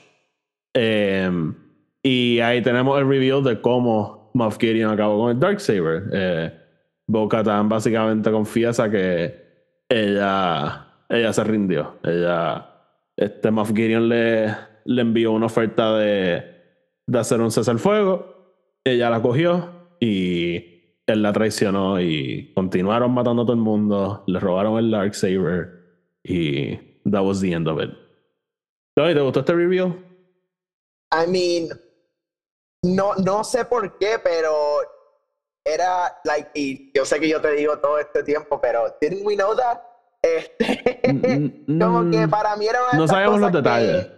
[0.74, 1.30] Eh,
[2.02, 6.04] y ahí tenemos el reveal de cómo Moff Gideon acabó con el Darksaber.
[6.14, 6.54] Eh,
[7.08, 9.36] Bo-Katan básicamente confiesa que
[9.90, 11.96] ella, ella se rindió.
[12.04, 12.70] Ella,
[13.18, 16.42] este Moff Gideon le, le envió una oferta de,
[17.06, 18.34] de hacer un cesar fuego.
[18.86, 19.75] Ella la cogió
[20.06, 24.24] y él la traicionó y continuaron matando a todo el mundo.
[24.28, 25.70] Le robaron el Darksaber
[26.24, 26.76] y
[27.10, 27.90] that was the end of it.
[28.96, 29.94] Tony, ¿te gustó este reveal?
[31.12, 31.70] I mean,
[32.84, 34.52] no, no sé por qué, pero
[35.66, 39.36] era, like, y yo sé que yo te digo todo este tiempo, pero didn't we
[39.36, 39.80] know that?
[40.26, 41.14] Este,
[41.68, 44.12] Mm, como que mm, para mí era una no sabíamos los cosas que- detalles.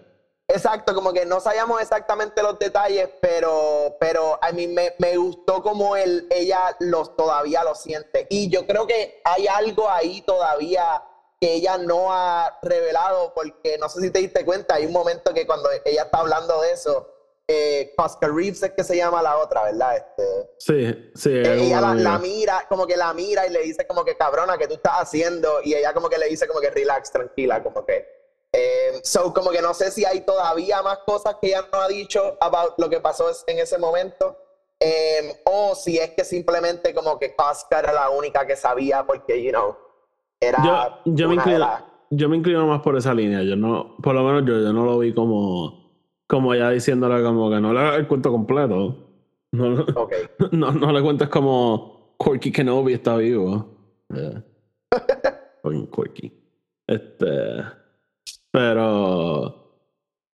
[0.48, 5.62] Exacto, como que no sabíamos exactamente los detalles, pero, pero a mí me, me gustó
[5.62, 8.28] como él, ella los todavía lo siente.
[8.30, 11.04] Y yo creo que hay algo ahí todavía
[11.40, 15.34] que ella no ha revelado, porque no sé si te diste cuenta, hay un momento
[15.34, 17.14] que cuando ella está hablando de eso,
[17.48, 19.96] eh, Oscar Reeves es que se llama la otra, ¿verdad?
[19.98, 21.30] Este, Sí, sí.
[21.32, 24.68] ella la, la mira, como que la mira y le dice como que cabrona, que
[24.68, 25.62] tú estás haciendo?
[25.64, 28.17] Y ella como que le dice como que relax, tranquila, como que...
[28.60, 31.88] eh, so, como que no sé si hay todavía más cosas que ella no ha
[31.88, 34.36] dicho about lo que pasó en ese momento.
[34.80, 39.42] eh, o si es que simplemente como que Oscar era la única que sabía porque,
[39.44, 39.76] you know,
[40.40, 40.60] era
[41.06, 43.42] yo, yo, me inclino, las- yo me inclino más por esa línea.
[43.44, 45.92] Yo no, por lo menos yo, yo no lo vi como,
[46.28, 48.96] como ella diciéndole como que no le el cuento completo.
[49.52, 50.14] No, no, Ok.
[50.52, 53.74] no, no le cuentes como Corky Kenobi está vivo.
[54.14, 54.44] Yeah.
[55.92, 56.32] Corky.
[56.88, 57.26] Este.
[58.52, 59.64] Pero.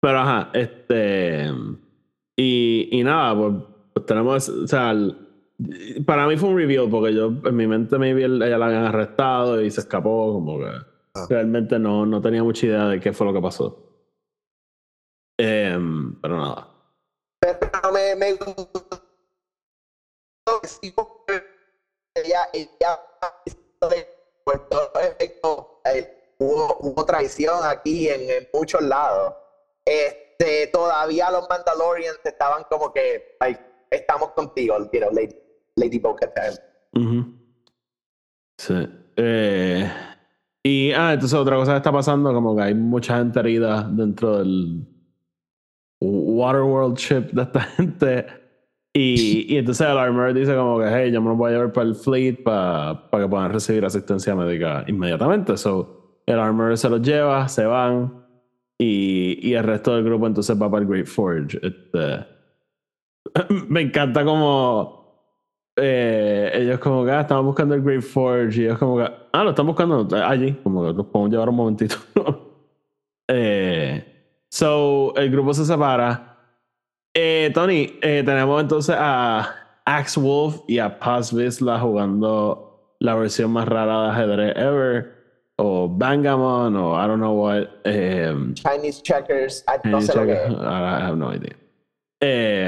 [0.00, 1.50] Pero ajá, este.
[2.36, 3.54] Y, y nada, pues,
[3.94, 4.48] pues tenemos.
[4.48, 5.24] O sea, el-
[6.06, 8.84] para mí fue un reveal porque yo en mi mente maybe él- ella la habían
[8.84, 10.70] arrestado y se escapó, como que
[11.28, 13.84] realmente no, no tenía mucha idea de qué fue lo que pasó.
[15.36, 16.68] Em, pero nada.
[17.40, 19.00] Pero me, me gustó
[22.14, 23.00] ella, ella
[23.44, 24.06] efecto, eh,
[26.38, 29.34] hubo, hubo traición aquí en, en muchos lados.
[29.84, 35.36] Este, todavía los Mandalorians estaban como que, like, estamos contigo, you know, Lady,
[35.76, 36.54] Lady Bo-Katan.
[36.94, 37.34] Ujú.
[38.58, 38.88] Sí.
[39.16, 39.90] Eh,
[40.62, 44.38] y ah, entonces otra cosa que está pasando, como que hay mucha gente herida dentro
[44.38, 44.86] del
[46.00, 48.26] Waterworld ship de esta gente.
[48.94, 51.72] Y, y entonces el armor dice como que, hey, yo me lo voy a llevar
[51.72, 55.56] para el fleet para que puedan recibir asistencia médica inmediatamente.
[55.56, 55.97] So,
[56.28, 58.24] el armor se los lleva, se van
[58.76, 61.58] y, y el resto del grupo entonces va para el Great Forge.
[61.62, 62.26] Este,
[63.68, 64.98] me encanta como
[65.76, 69.44] eh, ellos como que ah, estaban buscando el Great Forge y ellos como que ah,
[69.44, 71.96] lo están buscando allí, como que los podemos llevar un momentito.
[73.28, 76.36] eh, so, el grupo se separa.
[77.14, 79.48] Eh, Tony, tenemos entonces a
[79.86, 85.17] Axe Wolf y a Paz Vizsla jugando la versión más rara de ajedrez ever.
[85.60, 87.66] O Bangamon, o I don't know what.
[87.84, 90.32] Eh, Chinese Checkers, ah, no Any sé lo que.
[90.60, 91.56] I have no idea.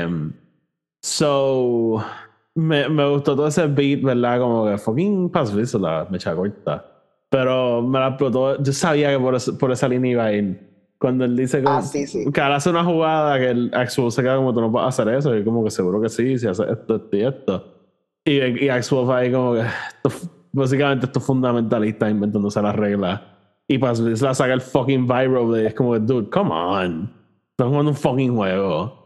[0.07, 0.33] Um,
[1.03, 2.05] so,
[2.55, 4.41] me, me gustó todo ese beat, ¿verdad?
[4.41, 6.85] Como que fucking Paz Vizsla, me echa corta.
[7.29, 8.61] Pero me la explotó.
[8.63, 10.69] Yo sabía que por, ese- por esa línea iba a ir.
[10.99, 12.31] Cuando él dice que, Ah, sí, sí.
[12.33, 15.35] que hace una jugada que el Axel se queda como tú no puedes hacer eso.
[15.37, 17.75] Y como que seguro que sí, si hace esto, esto y esto.
[18.25, 19.63] Y, y Axel fue ahí como que
[20.53, 23.21] básicamente estos fundamentalistas inventándose las reglas.
[23.69, 27.15] Y Paz Vizsla saca el fucking Vibro de es como dude, come on.
[27.51, 28.99] Están jugando un fucking juego.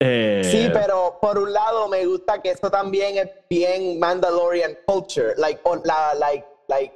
[0.00, 5.34] Eh, Sí, pero por un lado me gusta que esto también es bien Mandalorian culture,
[5.38, 6.94] like, on- la, like, like,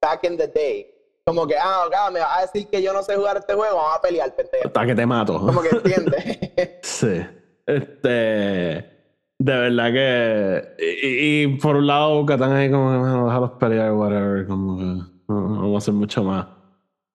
[0.00, 0.86] back in the day.
[1.24, 3.76] Como que, ah, ok, me vas a decir que yo no sé jugar este juego,
[3.76, 4.66] vamos a pelear, pendejo.
[4.68, 5.38] Hasta que te mato.
[5.40, 6.38] Como que entiendes.
[6.82, 7.20] Sí.
[7.66, 8.95] Este.
[9.38, 10.84] De verdad que.
[11.02, 14.46] Y, y por un lado, Catán ahí como que bueno, déjalos pelear, whatever.
[14.46, 14.84] Como que.
[14.84, 16.46] No, no vamos a hacer mucho más.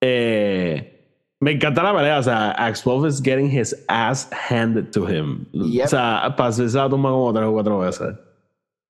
[0.01, 0.87] Eh,
[1.39, 2.19] me encanta la pelea.
[2.19, 5.45] O sea, Axe Wolf is getting his ass handed to him.
[5.53, 5.85] Yep.
[5.85, 8.15] O sea, Paz Vizsla tumba como tres o cuatro veces.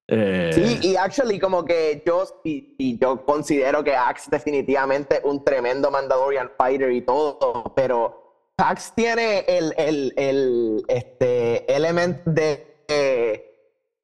[0.08, 5.42] Eh, Sí, y actually como que yo, y, y yo considero que Axe definitivamente un
[5.46, 13.46] tremendo Mandalorian fighter y todo, pero Axe tiene el, el, el este, element de eh,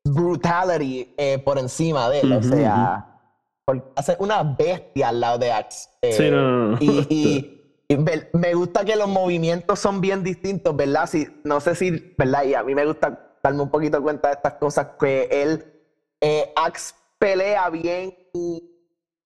[0.06, 3.06] brutality eh, por encima de él, o sea,
[3.96, 5.90] hace una bestia al lado de Axe.
[6.02, 6.78] eh, Sí, no, no, no.
[6.80, 7.54] Y, y-
[7.90, 11.08] y ver- me gusta que los movimientos son bien distintos, ¿verdad?
[11.08, 12.44] Si, no sé si, ¿verdad?
[12.44, 15.66] Y a mí me gusta darme un poquito cuenta de estas cosas, que él,
[16.22, 18.14] eh, Axe pelea bien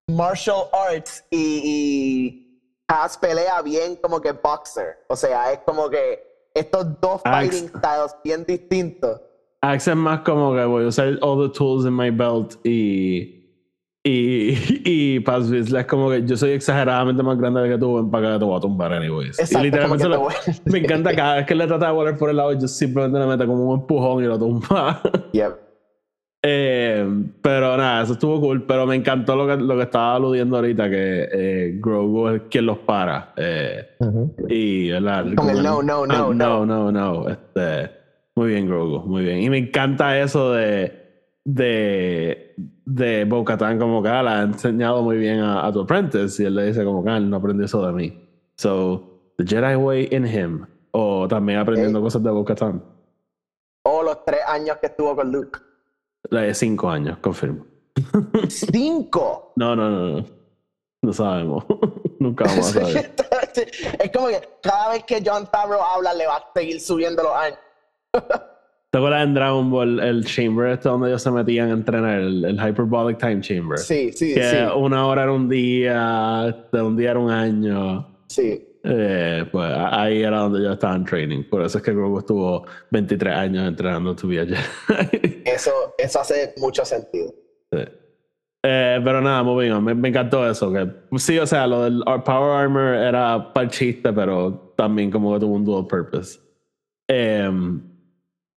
[0.08, 2.48] martial arts y, y
[2.88, 4.98] Has pelea bien como que boxer.
[5.08, 7.50] O sea, es como que estos dos Axe.
[7.52, 9.22] fighting styles bien distintos.
[9.62, 13.38] Axe es más como que voy a usar all the tools in my belt y.
[14.04, 18.30] Y, y Paz es como que yo soy exageradamente más grande que tú, ven para
[18.30, 19.38] acá, te voy a tumbar anyways.
[19.38, 20.28] Exacto, y literalmente lo-
[20.66, 23.28] me encanta cada vez que le trata de volar por el lado, yo simplemente le
[23.28, 25.02] meto como un empujón y lo tumba.
[25.34, 25.52] Yep.
[26.44, 27.08] Eh,
[27.44, 28.64] pero nada, eso estuvo cool.
[28.64, 32.66] Pero me encantó lo que, lo que estaba aludiendo ahorita, que eh, Grogu es quien
[32.66, 33.34] los para.
[33.38, 33.88] Eh,
[34.50, 35.28] y, ¿verdad?
[35.36, 36.66] Como el no, no, no, ah, no.
[36.66, 37.30] no, no, no.
[37.30, 37.92] Este,
[38.36, 39.40] muy bien, Grogu, muy bien.
[39.42, 45.18] Y me encanta eso de, de, de Bo-Katan como que ah, la ha enseñado muy
[45.18, 46.44] bien a, a tu apprentice.
[46.44, 48.30] Y él le dice como que ah, no aprendió eso de mí.
[48.58, 50.66] So, the Jedi way in him.
[50.92, 52.84] O también aprendiendo cosas de Bo-Katan.
[53.84, 55.60] O los tres años que estuvo con Luke.
[56.30, 57.66] La de cinco años, confirmo.
[58.48, 59.54] ¡Cinco!
[59.56, 60.26] No, no, no, no.
[61.02, 61.66] No sabemos.
[62.20, 63.12] Nunca vamos a saber.
[64.00, 67.34] es como que cada vez que John Favreau habla, le va a seguir subiendo los
[67.34, 67.58] años.
[68.12, 72.20] ¿Te acuerdas en Dragon Ball el chamber este donde ellos se metían a entrenar?
[72.20, 73.78] El, el Hyperbolic Time Chamber.
[73.78, 74.58] Sí, sí, Que sí.
[74.76, 78.08] una hora era un día, de un día era un año.
[78.28, 78.68] Sí.
[78.84, 81.44] Eh, pues ahí era donde yo estaba en training.
[81.44, 84.56] Por eso es que Grogu estuvo 23 años entrenando a Jedi.
[85.46, 87.34] Eso, eso hace mucho sentido.
[87.72, 87.80] Sí.
[88.64, 89.84] Eh, pero nada, moving on.
[89.84, 90.72] Me, me encantó eso.
[90.72, 95.34] Que, sí, o sea, lo del Power Armor era para el chiste, pero también como
[95.34, 96.40] que tuvo un dual purpose.
[97.08, 97.82] Em,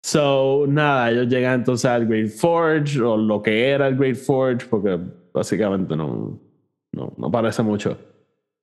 [0.07, 4.67] so, nada, ellos llegan entonces al Great Forge, o lo que era el Great Forge,
[4.69, 4.99] porque
[5.33, 6.39] básicamente no,
[6.93, 7.97] no, no parece mucho.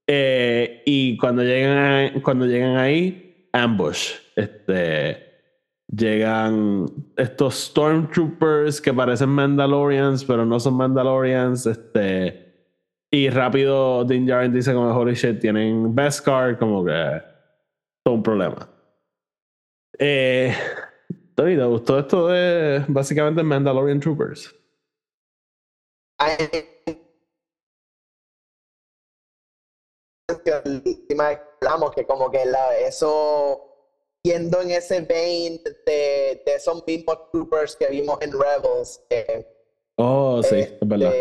[0.08, 4.14] Eh, y cuando llegan, a- cuando llegan ahí, ambush.
[4.36, 5.18] Este,
[5.88, 6.86] llegan
[7.18, 11.66] estos Stormtroopers que parecen Mandalorians, pero no son Mandalorians.
[11.66, 12.54] Este,
[13.12, 17.22] y rápido Din Djarin dice como, holy shit, tienen Beskar, como que
[18.04, 18.70] todo un problema.
[20.00, 20.54] Eh,
[21.42, 24.54] Tony, ¿te gustó esto de básicamente Mandalorian Troopers?
[30.86, 33.60] Última hablamos que como que la, eso
[34.24, 39.44] yendo en ese vein de, de esos mismos troopers que vimos en Rebels eh,
[39.98, 41.12] Oh, sí, este, es verdad.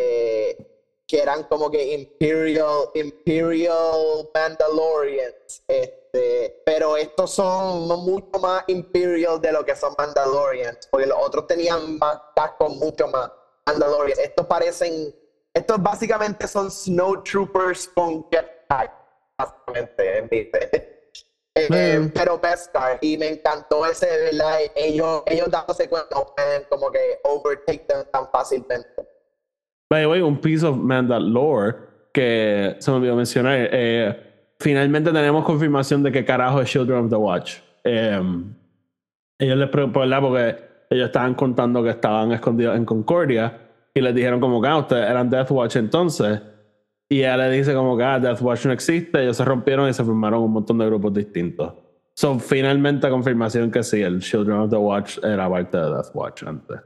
[1.11, 9.51] Que eran como que Imperial Imperial Mandalorians este, pero estos son mucho más Imperial de
[9.51, 13.29] lo que son Mandalorians porque los otros tenían más cascos mucho más
[13.67, 15.13] Mandalorians estos parecen
[15.53, 18.93] estos básicamente son Snow Troopers con jetpack
[19.37, 20.97] básicamente ¿viste?
[21.57, 24.61] Eh, pero Beskar y me encantó ese ¿verdad?
[24.77, 26.17] ellos ellos dándose cuenta
[26.69, 29.10] como que overtake them tan fácilmente
[29.91, 31.77] By the way, un piece of Mandalore
[32.13, 33.69] que se me olvidó mencionar.
[33.73, 34.17] eh,
[34.61, 37.59] finalmente tenemos confirmación de que carajo es Children of the Watch.
[37.83, 38.23] Eh,
[39.39, 40.23] ellos les preguntaron, ¿verdad?
[40.23, 43.59] Porque ellos estaban contando que estaban escondidos en Concordia
[43.93, 46.41] y les dijeron como que ah, ustedes eran Death Watch entonces.
[47.09, 49.21] Y ella le dice como que ah, Death Watch no existe.
[49.23, 51.73] Ellos se rompieron y se formaron un montón de grupos distintos.
[52.15, 56.43] So, finalmente confirmación que sí, el Children of the Watch era parte de Death Watch
[56.45, 56.81] antes.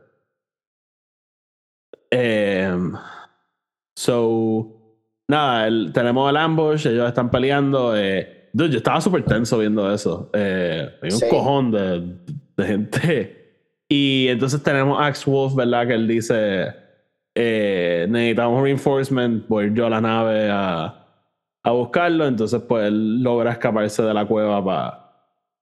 [2.16, 2.92] Em,
[3.96, 4.66] so,
[5.28, 7.96] nada, el- tenemos el ambush, ellos están peleando.
[7.96, 10.30] Eh, dude, yo estaba súper tenso viendo eso.
[10.32, 11.26] Eh, hay un Sí.
[11.28, 12.16] cojón de,
[12.56, 13.40] de gente.
[13.88, 15.86] Y entonces tenemos Axe Wolf, ¿verdad?
[15.86, 16.74] Que él dice:
[17.34, 21.06] eh, Necesitamos reinforcement, voy yo a la nave a,
[21.62, 22.26] a buscarlo.
[22.26, 24.62] Entonces, pues él logra escaparse de la cueva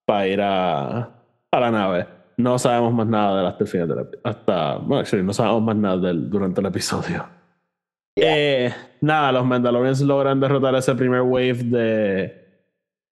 [0.07, 1.11] para ir a,
[1.51, 2.07] a la nave.
[2.43, 5.63] No sabemos más nada de hasta el final del epi- hasta Bueno, actually, no sabemos
[5.63, 7.25] más nada de él durante el episodio.
[8.17, 12.43] Eh, nada, los Mandalorians logran derrotar ese primer wave de,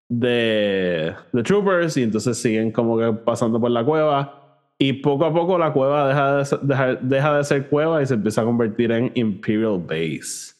[0.09, 4.37] de, de Troopers y entonces siguen como que pasando por la cueva.
[4.79, 8.07] Y poco a poco la cueva deja de, ser- deja, deja de ser cueva y
[8.07, 10.55] se empieza a convertir en Imperial Base.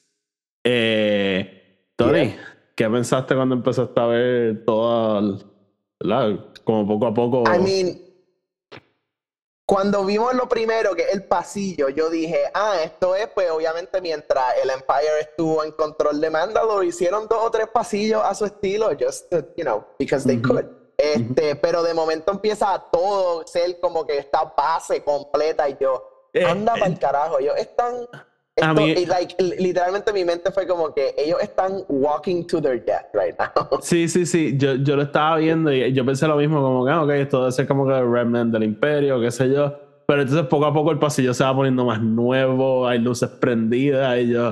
[0.65, 2.37] Eh, Tony, Yeah.
[2.77, 5.39] ¿qué pensaste cuando empezaste a ver todo, el-
[6.03, 6.39] ¿verdad?
[6.65, 7.45] como poco a poco?
[7.47, 7.97] I mean,
[9.71, 14.01] cuando vimos lo primero, que es el pasillo, yo dije, ah, esto es, pues obviamente
[14.01, 18.47] mientras el Empire estuvo en control de Mandalore, hicieron dos o tres pasillos a su
[18.47, 20.65] estilo, just, you know, because they could.
[20.97, 26.29] Este, Pero de momento empieza a todo ser como que esta base completa y yo,
[26.33, 28.09] Eh, anda eh, para el carajo, ellos están...
[28.13, 32.45] A esto- mí- y, like, li- literalmente mi mente fue como que ellos están walking
[32.47, 33.79] to their death right now.
[33.83, 34.55] Sí, sí, sí.
[34.59, 37.41] Yo, yo lo estaba viendo y yo pensé lo mismo, como que, ah, ok, esto
[37.41, 39.75] debe ser como que el remnant del imperio, qué sé yo.
[40.07, 44.19] Pero entonces poco a poco el pasillo se va poniendo más nuevo, hay luces prendidas
[44.19, 44.49] y yo.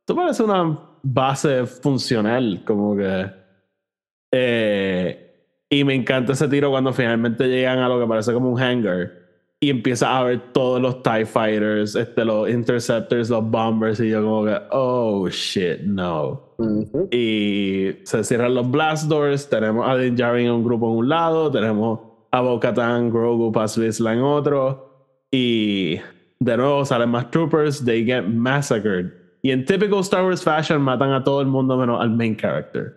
[0.00, 3.30] Esto parece una base funcional, como que.
[4.32, 5.26] Eh,
[5.70, 9.10] y me encanta ese tiro cuando finalmente llegan a lo que parece como un hangar
[9.62, 14.22] y empieza a ver todos los TIE Fighters, este, los Interceptors, los Bombers, y yo,
[14.22, 16.54] como que, oh shit, no.
[16.56, 17.08] Ujú.
[17.10, 19.48] Y se cierran los blast doors.
[19.50, 21.50] Tenemos a Din Djarin en un grupo en un lado.
[21.50, 22.00] Tenemos
[22.32, 24.88] a Bo-Katan, Grogu, Paz Vizsla en otro.
[25.30, 26.00] Y
[26.38, 27.84] de nuevo salen más troopers.
[27.84, 29.12] They get massacred.
[29.42, 32.94] Y en typical Star Wars fashion matan a todo el mundo menos al main character.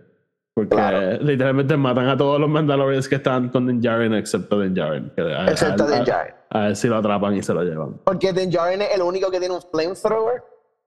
[0.56, 1.18] Porque Claro.
[1.24, 5.10] literalmente matan a todos los Mandalorians que están con Din Djarin excepto Din Djarin.
[5.16, 6.34] que Excepto a- Din Djarin.
[6.54, 8.00] A ver si lo atrapan y se lo llevan.
[8.04, 10.44] Porque Din Djarin es el único que tiene un flamethrower.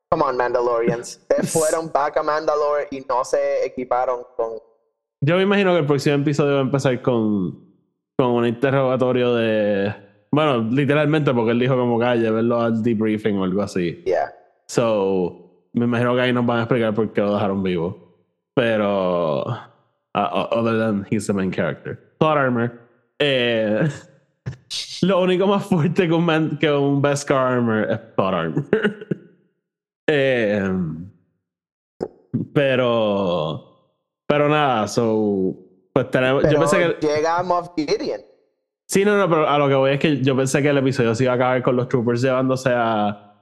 [0.09, 1.17] Come on, Mandalorians.
[1.29, 4.53] Ustedes fueron back a Mandalore y no se equiparon con.
[5.21, 7.59] Yo me imagino que el próximo episodio va a empezar con,
[8.17, 9.93] con un interrogatorio de.
[10.31, 14.03] Bueno, literalmente, porque él dijo como que "Ah, llevarlo al debriefing o algo así.
[14.07, 14.33] Yeah.
[14.67, 18.14] So, me imagino que ahí nos van a explicar por qué lo dejaron vivo.
[18.55, 19.45] Pero.
[20.17, 21.99] uh, other than he's the main character.
[22.19, 22.73] Thought Armor.
[23.19, 23.89] Eh,
[25.03, 28.64] lo único más fuerte que un, man- que un Beskar Armor es Thought Armor.
[30.09, 30.62] Eh,
[32.55, 33.93] pero.
[34.27, 35.55] Pero nada, so.
[35.93, 36.43] Pues tenemos.
[36.43, 37.07] Pero yo pensé que.
[37.07, 38.21] llega Moff Gideon.
[38.89, 41.12] Sí, no, no, pero a lo que voy es que yo pensé que el episodio
[41.14, 43.35] se iba a acabar con los troopers llevándose a.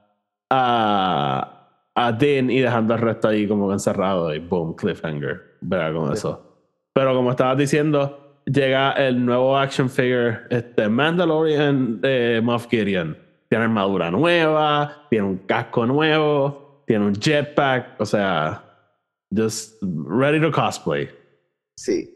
[0.50, 1.68] a.
[1.94, 5.58] a Din y dejando el resto ahí como encerrado y boom, cliffhanger.
[5.60, 6.50] Verá con eso.
[6.92, 13.16] Pero como estabas diciendo, llega el nuevo action figure, este Mandalorian de Moff Gideon.
[13.48, 18.64] Tiene armadura nueva, tiene un casco nuevo, tiene un jetpack, o sea,
[19.34, 21.08] just ready to cosplay.
[21.76, 22.10] Sí.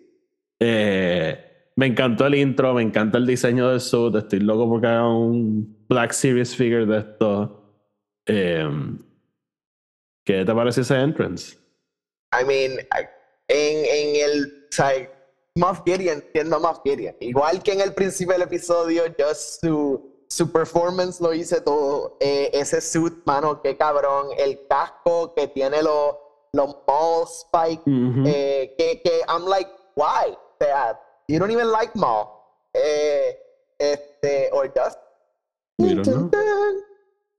[0.60, 1.44] Eh,
[1.76, 4.14] me encantó el intro, me encanta el diseño del suit.
[4.16, 7.74] Estoy loco porque haga un Black Series figure de esto.
[8.26, 8.68] Eh,
[10.24, 11.56] ¿Qué te parece ese entrance?
[12.32, 12.72] I mean,
[13.48, 14.66] en, en el.
[14.70, 15.08] Sea,
[15.56, 17.16] Moff Gideon siendo Moff Gideon.
[17.20, 22.16] Igual que en el principio del episodio, just su, su performance lo hice todo.
[22.20, 24.28] Eh, ese suit, mano, qué cabrón.
[24.36, 26.16] El casco que tiene los
[26.52, 27.82] los Maul spikes.
[27.90, 28.22] Ujú.
[28.26, 30.32] eh, que, que I'm like, why?
[30.32, 32.26] O sea, you don't even like Maul.
[32.72, 33.38] Eh,
[33.78, 34.98] este, or just.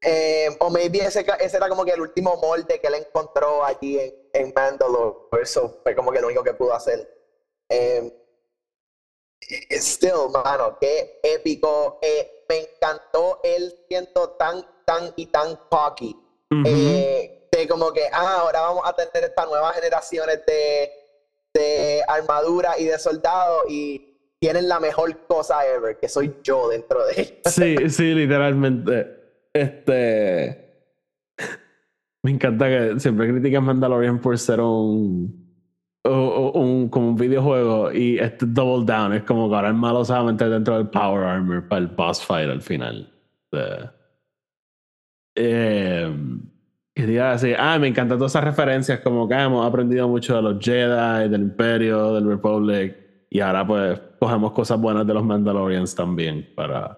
[0.01, 3.99] Eh, o maybe ese, ese era como que el último molde que él encontró allí
[3.99, 5.17] en, en Mandalore.
[5.41, 7.18] Eso fue como que lo único que pudo hacer.
[7.69, 8.11] Eh,
[9.49, 11.99] eh, still, mano, qué épico.
[12.01, 16.15] Eh, me encantó él siendo tan, tan y tan cocky.
[16.65, 20.89] Eh, de como que, ah, ahora vamos a tener estas nuevas generaciones de,
[21.53, 24.09] de armadura y de soldados y
[24.39, 27.39] tienen la mejor cosa ever, que soy yo dentro de ellos.
[27.45, 29.19] Sí, sí, literalmente.
[29.53, 30.69] Este.
[32.23, 35.48] Me encanta que siempre critican Mandalorian por ser un.
[36.05, 40.03] O- un como un videojuego y este Double Down es como que ahora el malo
[40.05, 43.11] se va a meter dentro del Power Armor para el boss fight al final.
[43.51, 43.89] De-
[45.35, 46.13] Eh,
[46.95, 50.41] quería decir, ah, me encantan todas esas referencias, como que ah, hemos aprendido mucho de
[50.41, 52.95] los Jedi, del Imperio, del Republic,
[53.29, 56.97] y ahora pues cogemos cosas buenas de los Mandalorians también para,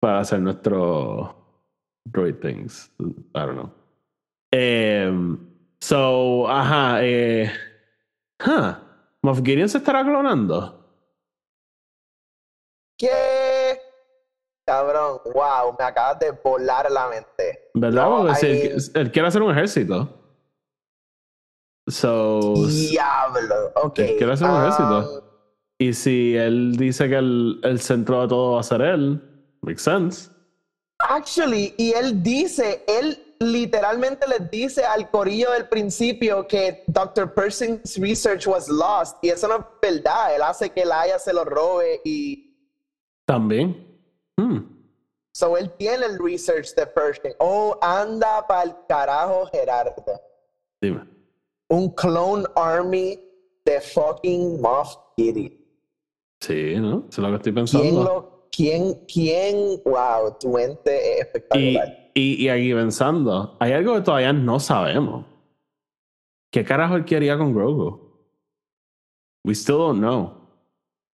[0.00, 1.34] para hacer nuestro
[2.04, 2.92] droid things.
[3.00, 3.70] I don't know.
[4.52, 5.38] Em,
[5.80, 7.50] so, ajá, eh,
[8.44, 8.74] huh,
[9.22, 10.84] Moff Gideon se estará clonando.
[12.98, 13.78] ¿Qué?
[14.66, 17.70] Cabrón, wow, me acabas de volar la mente.
[17.74, 18.04] ¿Verdad?
[18.04, 20.08] No, Porque I él, quiere hacer un ejército.
[21.86, 23.98] So, Diablo, ok.
[23.98, 25.24] Él quiere hacer un um, ejército.
[25.78, 29.20] y si él dice que el, el centro de todo va a ser él,
[29.60, 30.30] makes sense.
[30.98, 37.32] Actually, y él dice, él literalmente les dice al corillo del principio que Dr.
[37.34, 39.16] Persing's research was lost.
[39.22, 40.34] Y eso no es verdad.
[40.34, 42.56] Él hace que Laia se lo robe y.
[43.26, 43.86] También.
[44.36, 44.58] Hmm.
[45.32, 47.34] So él tiene el research de Pershing.
[47.38, 50.04] Oh, anda pa'l carajo, Gerardo.
[50.80, 51.08] Dime.
[51.68, 53.20] Un clone army
[53.64, 55.52] de fucking Moff Gideon.
[56.40, 57.06] Sí, ¿no?
[57.08, 58.04] Eso es lo que estoy ¿Quién pensando.
[58.04, 61.88] lo, ¿quién, quién, wow, tu mente es espectacular.
[61.88, 65.26] y, y aquí pensando, hay algo que todavía no sabemos.
[66.52, 68.00] ¿Qué carajo él quería con Grogu?
[69.44, 70.32] We still don't know.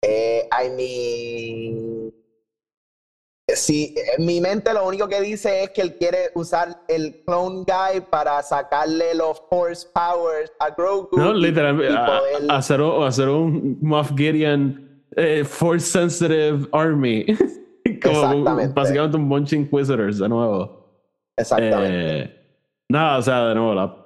[0.04, 2.12] Eh, I mean,
[3.48, 7.64] sí, en mi mente lo único que dice es que él quiere usar el clone
[7.66, 11.16] guy para sacarle los force powers a Grogu.
[11.16, 17.24] No, literalmente, poder- hacer, un- hacer un Moff Gideon eh, Force Sensitive Army.
[18.02, 18.74] Como Exactamente.
[18.74, 20.79] básicamente un bunch of Inquisitors de nuevo.
[21.40, 22.20] Exactamente.
[22.22, 22.36] Eh,
[22.88, 23.96] nada, o sea, de nuevo, la-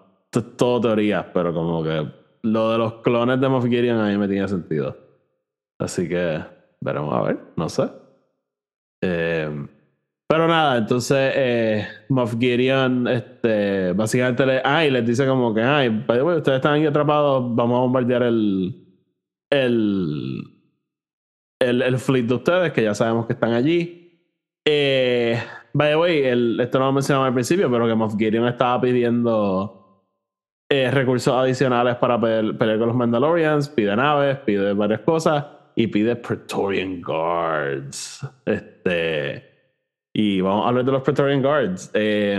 [0.57, 2.07] todo teorías, pero como que
[2.43, 4.97] lo de los clones de Moff Gideon a mí me tiene sentido.
[5.79, 6.41] Así que
[6.81, 7.85] veremos a ver, no sé.
[9.03, 9.67] Eh,
[10.27, 15.89] pero nada, entonces eh, Moff Gideon, este, básicamente le, ay, les dice como que, ay,
[16.09, 18.75] way, ustedes están aquí atrapados, vamos a bombardear el,
[19.51, 20.43] el,
[21.61, 24.04] el, el fleet de ustedes, que ya sabemos que están allí.
[24.67, 25.41] Eh,
[25.73, 28.81] by the way, el, esto no lo mencionamos al principio, pero que Moff Gideon estaba
[28.81, 30.03] pidiendo
[30.71, 35.45] eh, recursos adicionales para pelear, con los Mandalorians, pide naves, pide varias cosas
[35.77, 38.27] y pide Praetorian Guards.
[38.47, 39.45] Este.
[40.15, 41.91] Y vamos a hablar de los Praetorian Guards.
[41.93, 42.39] Eh,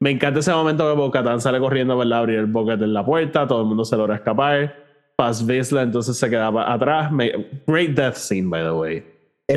[0.00, 2.20] me encanta ese momento que Bo-Katan sale corriendo, ¿verdad?
[2.20, 4.74] Abrir el bucket en la puerta, todo el mundo se logra escapar.
[5.14, 7.12] Paz Vizsla entonces se queda atrás.
[7.12, 9.04] Me- great death scene, by the way.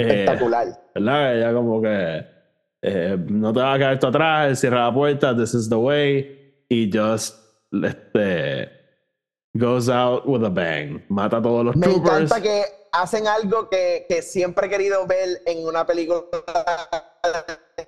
[0.01, 0.67] Espectacular.
[0.95, 1.37] ¿Verdad?
[1.37, 2.25] Ella como que
[2.81, 6.65] eh, no te va a quedar esto atrás, cierra la puerta, this is the way,
[6.69, 7.37] y just
[7.71, 8.69] este,
[9.53, 11.03] goes out with a bang.
[11.09, 12.15] Mata a todos los Me troopers.
[12.23, 16.23] encanta que hacen algo que, que siempre he querido ver en una película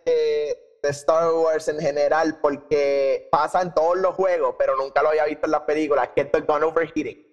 [0.06, 5.10] de, de Star Wars en general, porque pasa en todos los juegos, pero nunca lo
[5.10, 7.24] había visto en las películas, que es el gun overheating.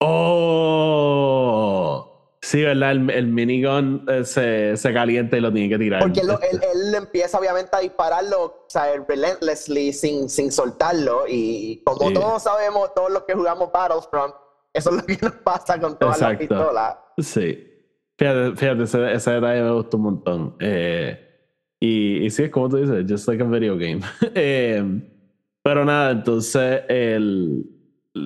[0.00, 1.77] Oh,
[2.48, 2.92] sí, ¿verdad?
[2.92, 6.00] El, el minigun eh, se, se calienta y lo tiene que tirar.
[6.00, 11.24] Porque lo- Este, él, él empieza obviamente a dispararlo, o sea, relentlessly, sin, sin soltarlo,
[11.28, 14.34] y como todos sabemos, todos los que jugamos Battlefront,
[14.72, 16.54] eso es lo que nos pasa con todas las Exacto.
[16.54, 16.96] pistolas.
[17.18, 17.64] Sí.
[18.18, 20.56] Fíjate, fíjate ese, ese detalle me gustó un montón.
[20.60, 21.24] Eh,
[21.80, 24.00] y, y sí, es como tú dices, just like a video game.
[24.34, 24.82] Eh,
[25.62, 27.64] pero nada, entonces él,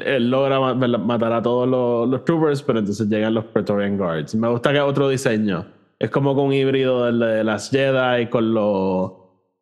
[0.01, 4.34] él logra matar a todos los, los troopers, pero entonces llegan los Praetorian Guards.
[4.34, 5.66] Me gusta que otro diseño.
[5.99, 9.12] Es como con un híbrido del de las Jedi con los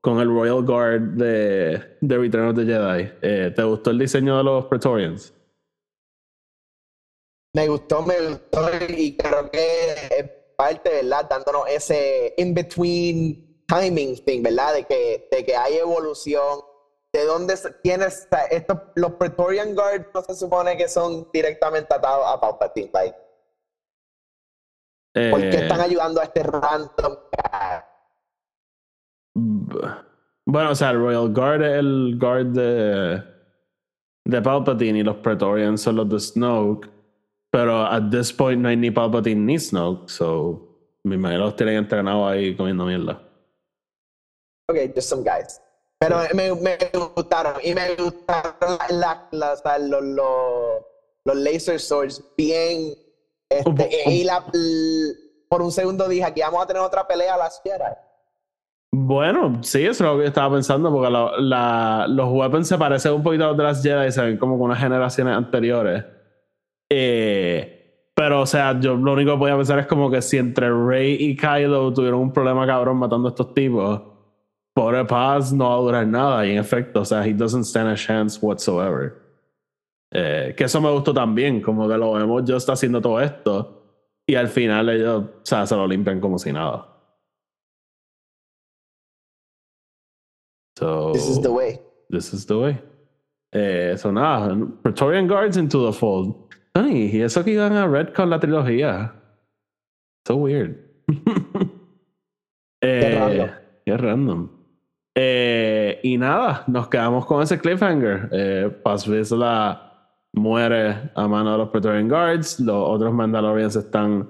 [0.00, 3.10] con el Royal Guard de, de Return of the Jedi.
[3.20, 5.34] Eh, ¿Te gustó el diseño de los Praetorians?
[7.54, 9.58] Me gustó, me gustó y creo que
[10.18, 11.26] es parte, ¿verdad?
[11.28, 14.74] Dándonos ese in-between timing thing, ¿verdad?
[14.74, 16.60] De que, de que hay evolución.
[17.12, 22.24] ¿De dónde se- tienes estos, los Praetorian Guards no se supone que son directamente atados
[22.26, 22.90] a Palpatine?
[22.94, 23.16] Like,
[25.30, 27.16] ¿Por qué Eh, están ayudando a este random
[30.46, 33.22] Bueno, o sea, el Royal Guard es el guard de,
[34.24, 36.88] de Palpatine y los Praetorians son los de Snoke.
[37.52, 40.68] Pero at this point no hay ni Palpatine ni Snoke, so
[41.02, 43.20] me imagino los tienen entrenados ahí comiendo mierda.
[44.70, 45.60] Ok, just some guys.
[46.00, 46.78] Pero me, me
[47.14, 47.54] gustaron.
[47.62, 49.62] Y me gustaron la- los,
[50.02, 50.82] los,
[51.24, 52.94] los laser swords bien.
[53.50, 54.44] Este, y la,
[55.48, 57.94] por un segundo dije, aquí vamos a tener otra pelea a las Jedi.
[58.92, 63.44] Bueno, sí, eso es lo que estaba pensando, porque los weapons se parecen un poquito
[63.44, 66.04] a los de las Jedi, se ven como con unas generaciones anteriores.
[66.88, 70.70] Eh, pero, o sea, yo lo único que podía pensar es como que si entre
[70.70, 74.00] Rey y Kylo tuvieron un problema cabrón matando a estos tipos,
[74.74, 76.46] pobre Paz no va a durar nada.
[76.46, 79.20] Y en efecto, o sea, he doesn't stand a chance whatsoever.
[80.12, 83.80] Eh, que eso me gustó también, como que lo vemos yo está haciendo todo esto
[84.26, 86.86] y al final ellos, o sea, se lo limpian como si nada.
[90.76, 91.80] So, This is the way.
[92.08, 92.82] This is the way.
[93.52, 96.34] Eh, so nada, Praetorian Guards into the fold.
[96.72, 99.12] Tony, y eso que iban a Redcon la trilogía.
[100.26, 100.76] So weird.
[102.82, 103.50] eh, random.
[103.84, 104.59] Qué random.
[105.14, 108.28] Eh, y nada, nos quedamos con ese cliffhanger.
[108.32, 109.90] Eh, Paz Vizsla
[110.32, 112.60] muere a mano de los Praetorian Guards.
[112.60, 114.28] Los otros Mandalorians están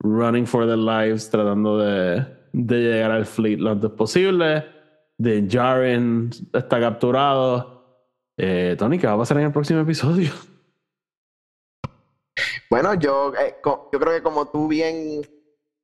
[0.00, 4.64] running for their lives, tratando de, de llegar al fleet lo antes posible.
[5.18, 7.74] De Jaren está capturado.
[8.36, 10.30] Eh, Tony, ¿qué va a pasar en el próximo episodio?
[12.68, 15.22] Bueno, yo, eh, yo creo que como tú bien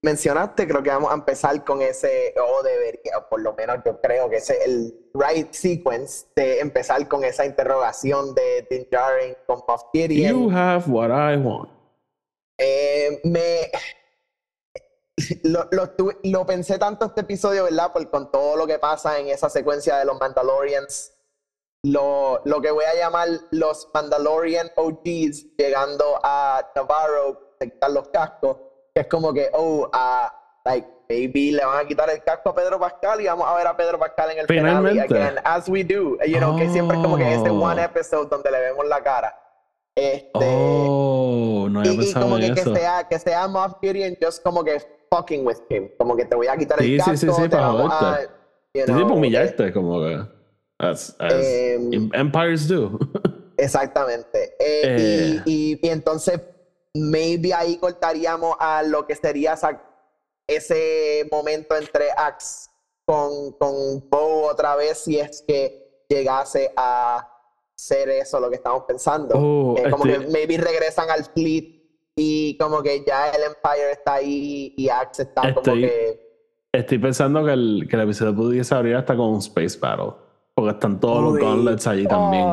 [0.02, 4.30] mencionaste, creo que vamos a empezar con ese, o debería, por lo menos yo creo
[4.30, 9.62] que ese es el right sequence de empezar con esa interrogación de Din Djarin con
[9.68, 10.32] Moff Gideon.
[10.32, 11.70] You have what I want.
[12.58, 13.70] Eh, me
[15.44, 17.92] lo, lo, lo pensé tanto este episodio, ¿verdad?
[17.92, 21.14] Por, con todo lo que pasa en esa secuencia de los Mandalorians.
[21.82, 28.08] Lo, lo que voy a llamar los Mandalorian OGs llegando a Navarro, se quitan los
[28.08, 28.58] cascos,
[28.94, 30.32] es como que, oh, ah,
[30.64, 33.66] like, maybe le van a quitar el casco a Pedro Pascal y vamos a ver
[33.66, 35.02] a Pedro Pascal en el Finalmente.
[35.02, 36.16] again, as we do.
[36.26, 37.60] You know, que siempre es como que ese Oh.
[37.64, 39.34] one episode donde le vemos la cara.
[39.94, 42.72] Este, Oh, no había y, y pensado como en que, eso.
[42.72, 44.80] que sea que sea Moff Gideon just como que
[45.10, 47.42] fucking with him como que te voy a quitar Sí, el sí, casco sí, sí,
[47.42, 48.28] te para joderte.
[48.74, 50.20] you Sí, know, tipo eh, humillarte, como que.
[50.78, 52.98] As, as Em, empires do.
[53.56, 55.42] exactamente Eh, Eh.
[55.44, 56.40] y, y, y entonces
[56.94, 59.80] maybe ahí cortaríamos a lo que sería esa-
[60.46, 62.68] ese momento entre Axe
[63.04, 67.26] con, con Bo otra vez si es que llegase a
[67.76, 71.80] ser eso lo que estamos pensando Oh, Eh, como este- que maybe regresan al fleet
[72.16, 76.30] y como que ya el Empire está ahí y Axe está como Estoy- que
[76.72, 80.12] Estoy pensando que el, que el episodio pudiese abrir hasta con un Space Battle.
[80.54, 82.46] Porque están todos los gauntlets allí también.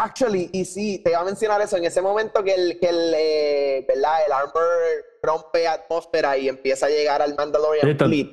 [0.00, 3.12] Actually, y sí, te iba a mencionar eso, en ese momento que el, que el,
[3.16, 4.26] eh, ¿verdad?
[4.26, 4.62] el armor
[5.22, 8.30] rompe atmósfera y empieza a llegar al Mandalorian Fleet,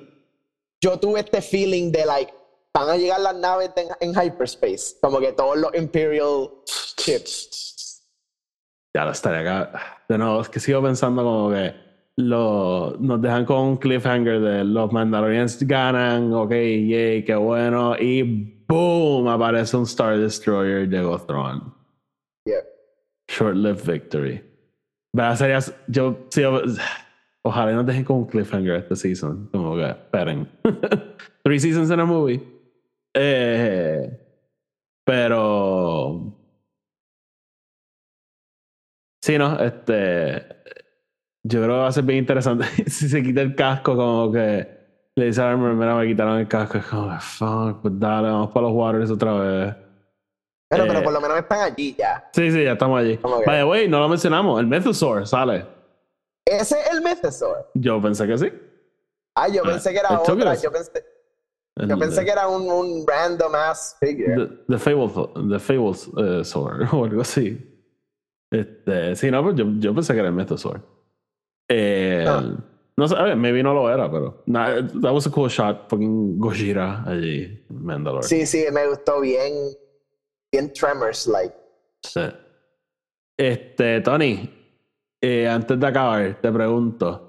[0.79, 2.31] yo tuve este feeling de, like,
[2.71, 6.51] van a llegar las naves en, en hyperspace, como que todos los Imperial
[6.97, 8.03] ships.
[8.93, 10.03] Ya lo estaría acá.
[10.07, 11.73] De nuevo, es que sigo pensando como que
[12.17, 17.97] lo, nos dejan con un cliffhanger de los Mandalorians ganan, ok, yay, qué bueno.
[17.97, 21.73] Y boom, aparece un Star Destroyer de Gothron.
[22.45, 22.61] Yeah.
[23.27, 24.43] Short-lived victory.
[25.13, 25.35] ¿Verdad?
[25.37, 26.43] Sería, yo, sí,
[27.41, 29.49] ojalá nos dejen con un cliffhanger este season.
[29.51, 30.49] Como que, esperen.
[31.43, 32.41] Three seasons in a movie.
[33.13, 34.19] Eh,
[35.05, 36.35] pero.
[39.21, 40.55] Sí, no, este.
[41.47, 44.74] Yo creo que va a ser bien interesante si se quita el casco, como que
[45.15, 46.77] le dice a Armor, mira, me quitaron el casco.
[46.77, 49.75] Es como, fuck, pues dale, vamos para los Waters otra vez.
[50.69, 52.29] Pero, Eh, pero por lo menos están allí ya.
[52.33, 53.17] Sí, sí, ya estamos allí.
[53.45, 54.59] By the way, no lo mencionamos.
[54.59, 55.65] El Mythosaur sale.
[56.45, 57.69] Ese es el Mythosaur.
[57.75, 58.51] Yo pensé que sí.
[59.35, 60.55] Ah, yo Ah, pensé que era otra.
[60.55, 61.05] Yo pensé,
[61.77, 64.35] El- yo pensé que era un, un random ass figure.
[64.35, 65.11] The, the Fables,
[65.49, 67.71] the Fables eh, Sword o algo así.
[68.51, 70.81] Este, sí, no, pues yo, yo pensé que era el Mythosaur.
[71.69, 72.43] Eh, Ah.
[72.97, 74.41] No sé, a ver, maybe no lo era, pero.
[74.45, 75.89] nah, that was a cool shot.
[75.89, 78.23] Fucking Gojira allí, Mandalore.
[78.27, 79.53] Sí, sí, me gustó bien.
[80.51, 81.53] Bien Tremors, like.
[82.03, 82.21] Sí.
[83.37, 84.49] Este, Tony,
[85.21, 87.21] eh, antes de acabar, te pregunto.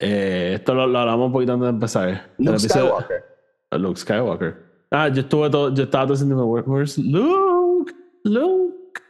[0.00, 2.30] eh, esto lo, lo hablamos un poquito antes de empezar.
[2.38, 3.24] Luke episodio- Skywalker.
[3.72, 4.56] Luke Skywalker.
[4.90, 7.92] Ah, yo estuve todo, yo estaba todo "Where- where's Luke?
[8.24, 9.02] Luke.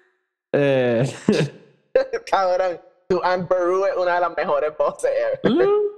[0.53, 1.05] Eh,
[2.30, 5.11] Cabrón, tu Aunt Beru es una de las mejores voces
[5.43, 5.53] ever.
[5.53, 5.95] Luke.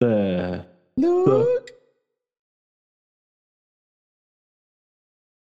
[0.00, 0.64] Eh,
[0.96, 1.74] Luke.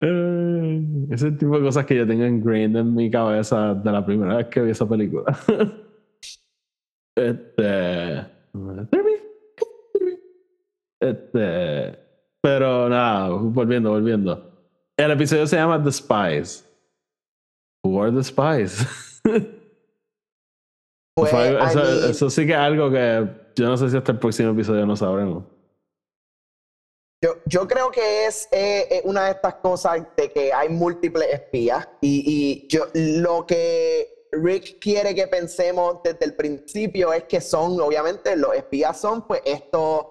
[0.03, 4.37] eh, ese tipo de cosas que yo tengo ingrained en mi cabeza de la primera
[4.37, 5.25] vez que vi esa película.
[7.17, 8.27] este.
[11.01, 11.99] Este.
[12.43, 14.45] Pero nada, volviendo, volviendo.
[14.97, 16.65] El episodio se llama The Spies.
[17.83, 19.23] Who are the Spies?
[21.21, 24.53] Pues, eso, eso sí que es algo que yo no sé si hasta el próximo
[24.53, 25.45] episodio no sabremos.
[27.23, 31.29] yo, yo creo que es eh, eh, una de estas cosas de que hay múltiples
[31.33, 32.23] espías y,
[32.65, 38.37] y yo lo que Rick quiere que pensemos desde el principio es que son, obviamente,
[38.37, 40.07] los espías son pues estos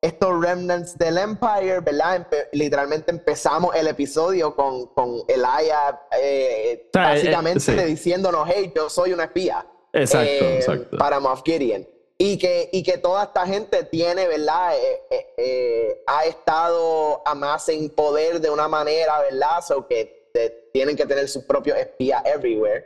[0.00, 2.24] estos remnants del Empire, ¿verdad?
[2.30, 7.72] Empe- literalmente empezamos el episodio con, con Elia eh, sea, eh, básicamente sí.
[7.72, 9.66] diciéndonos, hey, yo soy una espía.
[10.00, 10.96] Exacto, eh, exacto.
[10.98, 11.86] Para Moff Gideon.
[12.20, 14.76] Y que, y que toda esta gente tiene, ¿verdad?
[14.76, 19.62] Eh, eh, eh, ha estado a más en poder de una manera, ¿verdad?
[19.66, 22.84] So que eh, tienen que tener sus propios espías everywhere.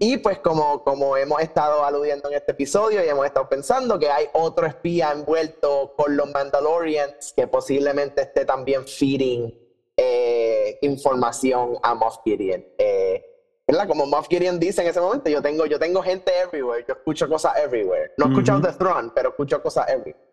[0.00, 4.10] Y pues como, como hemos estado aludiendo en este episodio y hemos estado pensando que
[4.10, 9.56] hay otro espía envuelto con los Mandalorians que posiblemente esté también feeding
[9.96, 12.64] eh, información a Moff Gideon.
[12.76, 13.37] Eh,
[13.68, 13.86] ¿verdad?
[13.86, 17.28] Como Moff Gideon dice en ese momento, yo tengo, yo tengo gente everywhere, yo escucho
[17.28, 18.12] cosas everywhere.
[18.16, 18.60] No he escuchado.
[18.62, 20.24] The Throne, pero escucho cosas everywhere.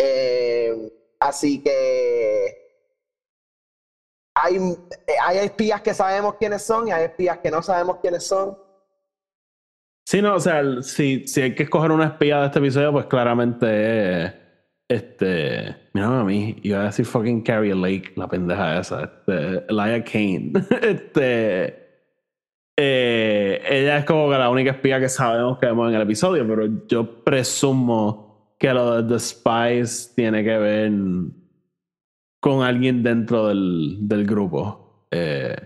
[0.00, 2.56] Eh, así que
[4.36, 8.24] hay, eh, hay espías que sabemos quiénes son y hay espías que no sabemos quiénes
[8.26, 8.58] son.
[10.06, 12.92] Sí, no, o sea, el- si, si hay que escoger una espía de este episodio,
[12.92, 14.32] pues claramente es,
[14.88, 15.76] este.
[15.94, 19.04] Mira a mí, iba a decir fucking Carrie Lake, la pendeja esa.
[19.04, 20.52] Este, Elia Kane.
[20.82, 21.83] este.
[22.76, 26.46] Eh, ella es como que la única espía que sabemos que vemos en el episodio,
[26.46, 30.92] pero yo presumo que lo de The Spies tiene que ver
[32.40, 35.06] con alguien dentro del, del grupo.
[35.10, 35.56] Eh,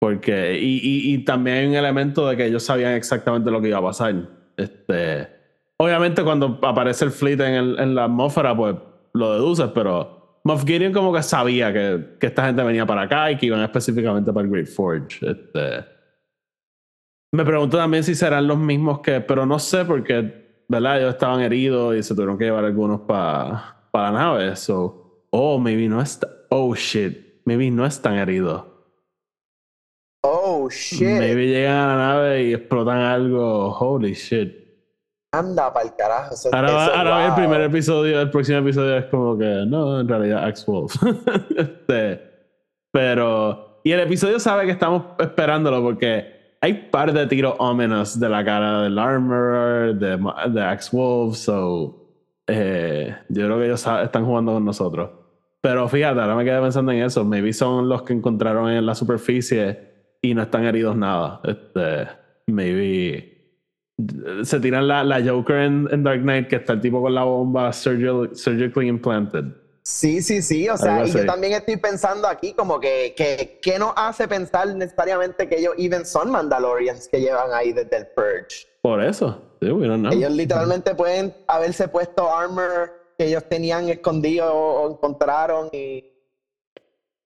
[0.00, 3.68] porque, y, y, y, también hay un elemento de que ellos sabían exactamente lo que
[3.68, 4.14] iba a pasar.
[4.56, 5.28] Este,
[5.76, 8.76] obviamente, cuando aparece el fleet en, el, en la atmósfera, pues
[9.12, 13.30] lo deduces, pero Moff Gideon como que sabía que, que, esta gente venía para acá
[13.30, 15.18] y que iban específicamente para el Great Forge.
[15.30, 15.84] Este,
[17.32, 20.98] me pregunto también si serán los mismos que, pero no sé porque, ¿verdad?
[20.98, 24.56] Ellos estaban heridos y se tuvieron que llevar algunos para pa la nave.
[24.56, 26.28] So, oh, maybe no está.
[26.48, 28.64] Oh shit, maybe no están heridos.
[30.22, 31.18] Oh shit.
[31.18, 33.70] Maybe llegan a la nave y explotan algo.
[33.70, 34.59] Holy shit.
[35.32, 36.34] Anda para el carajo.
[36.34, 37.28] Eso, ahora eso, ahora wow.
[37.28, 40.94] el primer episodio, el próximo episodio es como que no, en realidad X-Wolf.
[41.56, 42.20] este,
[42.90, 43.80] pero.
[43.84, 48.44] Y el episodio sabe que estamos esperándolo porque hay par de tiros ominous de la
[48.44, 50.18] cara del Armorer, de,
[50.50, 51.96] de X-Wolf, so.
[52.46, 55.10] Eh, yo creo que ellos están jugando con nosotros.
[55.60, 57.24] Pero fíjate, ahora me quedé pensando en eso.
[57.24, 61.40] Maybe son los que encontraron en la superficie y no están heridos nada.
[61.44, 62.08] Este,
[62.46, 63.29] maybe
[64.44, 67.24] se tiran la, la Joker en, en, Dark Knight, que está el tipo con la
[67.24, 69.44] bomba surgical, surgically implanted.
[69.82, 70.68] Sí, sí, sí.
[70.68, 74.74] O sea, y yo también estoy pensando aquí como que, que, que nos hace pensar
[74.74, 78.68] necesariamente que ellos even son Mandalorians que llevan ahí desde el Purge.
[78.82, 79.42] Por eso.
[79.60, 80.12] Sí, we don't know.
[80.12, 86.06] Ellos literalmente pueden haberse puesto armor que ellos tenían escondido o, encontraron y...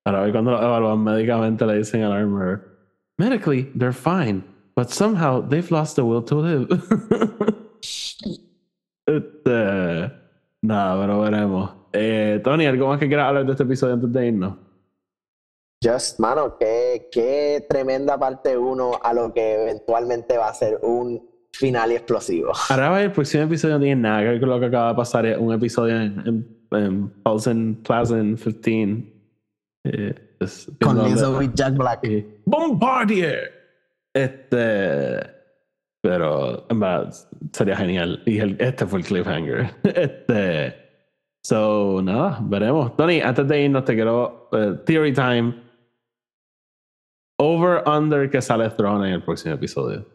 [0.05, 2.63] Ahora cuando lo evalúan médicamente le dicen al armor,
[3.17, 4.43] medically, they're fine.
[4.77, 6.69] But somehow they've lost the will to live.
[9.07, 10.13] este,
[10.63, 11.71] nada, pero veremos.
[11.93, 14.57] Eh, Tony, ¿algo más que quieras hablar de este episodio antes de irnos?
[15.83, 21.23] Just, mano, qué, qué tremenda parte uno a lo que eventualmente va a ser un
[21.53, 22.53] final y explosivo.
[22.71, 25.27] Ahora el próximo episodio no tiene nada que ver con lo que acaba de pasar.
[25.27, 29.13] Es un episodio en, en, en Pleasant, Pleasant 15.
[29.85, 30.15] Eh,
[30.83, 32.01] con Lizzo y Jack Black.
[32.05, 33.64] Eh, Bombardier.
[34.15, 35.35] Este.
[36.01, 37.13] Pero en verdad
[37.53, 38.23] sería genial.
[38.27, 39.75] Y el, este fue el cliffhanger.
[39.85, 40.85] Este.
[41.43, 42.97] So, nada, veremos.
[42.97, 44.49] Tony, antes de irnos, te quiero.
[44.53, 45.63] Uh, theory time.
[47.39, 50.07] Over, under que sale Throne en el próximo episodio.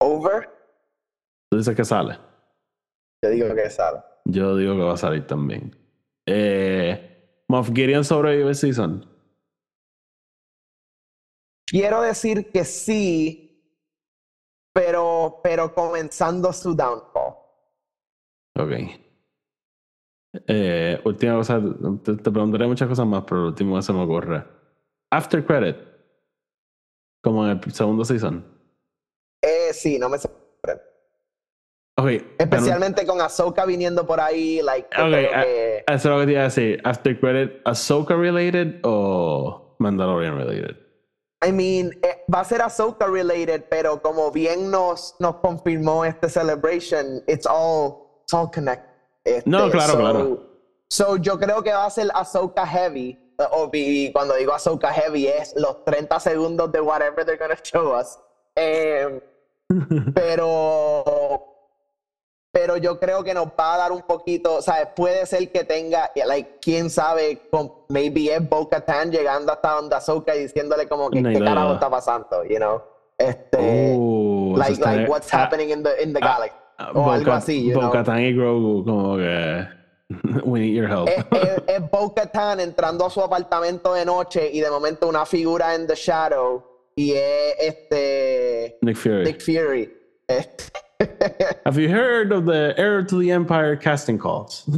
[0.00, 0.48] Over.
[1.50, 2.18] Tú dices que sale.
[3.24, 4.00] Yo digo que sale.
[4.26, 5.74] Yo digo que va a salir también.
[6.26, 7.15] Eh.
[7.48, 9.04] Moff Gideon sobrevive season?
[11.66, 13.46] Quiero decir que sí,
[14.72, 17.34] pero, pero comenzando su downfall.
[18.58, 18.72] Ok.
[20.46, 21.60] Eh, última cosa,
[22.04, 24.44] te, te, preguntaré muchas cosas más, pero lo último que se me ocurre.
[25.10, 25.76] After credit,
[27.22, 28.44] como en el segundo season.
[29.42, 30.18] Eh, sí, no me.
[31.98, 34.88] Okay, Especialmente pero, con Ahsoka viniendo por ahí, like.
[35.00, 35.84] Okay, que...
[35.86, 36.80] Eso es lo que te iba a decir.
[36.84, 40.76] After credit, Ahsoka related o Mandalorian related?
[41.42, 46.28] I mean, eh, va a ser Ahsoka related, pero como bien nos, nos confirmó este
[46.28, 48.90] celebration, it's all, it's all connected.
[49.24, 50.40] Este, no, claro, so, claro.
[50.90, 53.18] So yo creo que va a ser Ahsoka heavy.
[53.52, 57.98] O, y cuando digo Ahsoka heavy es los 30 segundos de whatever they're gonna show
[57.98, 58.18] us.
[58.54, 59.20] Eh,
[60.14, 61.55] pero
[62.56, 65.62] pero yo creo que nos va a dar un poquito, o sea, puede ser que
[65.64, 67.38] tenga, like, quién sabe,
[67.90, 71.74] maybe es Bo-Katan llegando hasta donde Ahsoka y diciéndole como que No, qué no, carajo
[71.74, 72.82] está pasando, you know?
[73.18, 76.56] Este, Uh, like, like what's ah, happening in the, in the ah, galaxy.
[76.78, 77.90] ah, o algo así, you know?
[77.90, 79.68] Bo-Katan y Grogu, como que.
[80.46, 81.08] We need your help.
[81.10, 85.74] es, es, es Bo-Katan entrando a su apartamento de noche y de momento una figura
[85.74, 89.24] en The Shadow y es este Nick Fury.
[89.24, 89.92] Nick Fury.
[90.26, 90.85] Este,
[91.66, 94.68] Have you heard of the Heir to the Empire casting calls?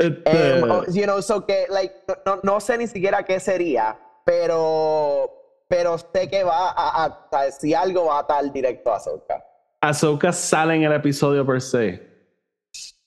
[0.00, 1.92] Em, eh, o- oh, you know, so que, like,
[2.26, 5.30] no, no, sé ni siquiera qué sería, pero,
[5.68, 9.42] pero sé que va a, a- sea, si algo va a estar directo a Ahsoka.
[9.80, 12.02] Ahsoka sale en el episodio per se.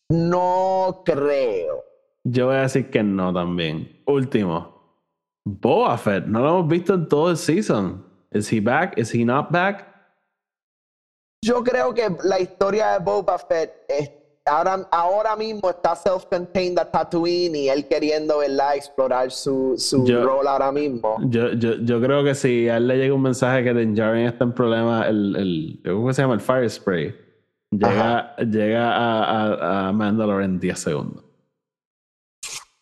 [0.09, 1.83] No creo.
[2.23, 4.01] Yo voy a decir que no también.
[4.07, 4.79] Último.
[5.45, 6.25] Boba Fett.
[6.25, 8.05] No lo hemos visto en todo el season.
[8.31, 8.97] Is he back?
[8.97, 9.88] Is he not back?
[11.41, 14.11] Yo creo que la historia de Boba Fett es-
[14.45, 20.23] ahora, ahora mismo está self-contained a Tatooine y él queriendo, ¿verdad?, explorar su, su Yo-
[20.23, 21.17] rol ahora mismo.
[21.29, 24.25] Yo, yo, yo creo que si a él le llega un mensaje que Din Djarin
[24.27, 26.33] está en problema, el, el, ¿cómo se llama?
[26.33, 27.15] El Fire Spray.
[27.71, 31.23] Llega, llega a, a, a Mandalore en 10 segundos.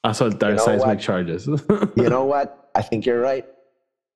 [0.04, 0.98] A soltar You know seismic what?
[1.00, 1.46] charges.
[1.96, 2.50] You know what?
[2.74, 3.46] I think you're right.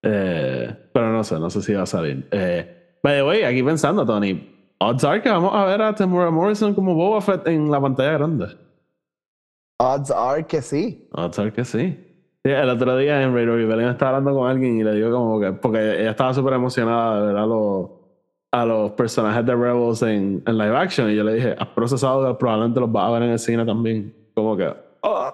[0.04, 2.28] Eh, pero no sé, no sé si va a salir.
[2.32, 4.48] Eh, by the way, aquí pensando, Tony,
[4.80, 8.14] odds are que vamos a ver a Tamura Morrison como Boba Fett en la pantalla
[8.14, 8.48] grande.
[9.80, 11.08] Odds are que sí.
[11.14, 12.08] Odds are que sí.
[12.44, 15.40] Sí, el otro día en Radio Rebellion estaba hablando con alguien y le digo como
[15.40, 17.90] que, porque ella estaba súper emocionada de ver a los,
[18.52, 22.28] a los personajes de Rebels en, en live action y yo le dije, has procesado
[22.28, 24.14] que probablemente los vas a ver en el cine también.
[24.34, 25.32] Como que, oh.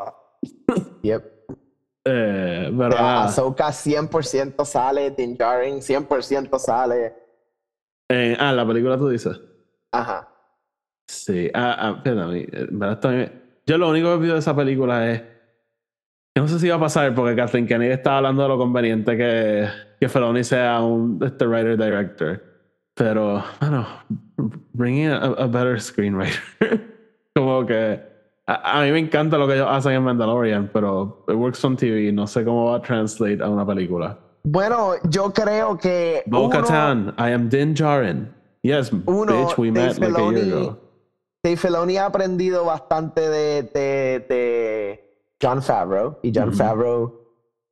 [1.01, 1.37] Yep.
[2.09, 3.23] Eh, pero Ya, nada.
[3.25, 7.13] Ahsoka 100% sale, Din Djarin 100% sale.
[8.09, 9.39] Eh, ah, la película tú dices.
[9.91, 10.29] Ajá.
[11.07, 13.31] Sí, ah, ah, mí, eh,
[13.65, 15.23] yo lo único que pido de esa película es
[16.39, 19.67] no sé si va a pasar porque Kathleen Kennedy estaba hablando de lo conveniente que,
[19.99, 22.41] que Feloni sea un este writer director.
[22.93, 23.87] Pero, bueno,
[24.73, 26.39] bring in a, a better screenwriter.
[27.35, 27.99] Como que
[28.45, 31.75] a, a mí me encanta lo que ellos hacen en Mandalorian, pero it works on
[31.75, 32.11] TV.
[32.11, 34.17] No sé cómo va a translate a una película.
[34.49, 36.23] Bueno, yo creo que.
[36.25, 38.33] Bo Katan, I am Din Djarin.
[38.63, 40.77] Yes, Uno, bitch, we Dave met like a year Filoni- ago.
[41.43, 44.99] Dave Filoni ha aprendido bastante de, de, de
[45.41, 46.17] John Favreau.
[46.23, 46.57] Y John Ujú.
[46.57, 47.13] Favreau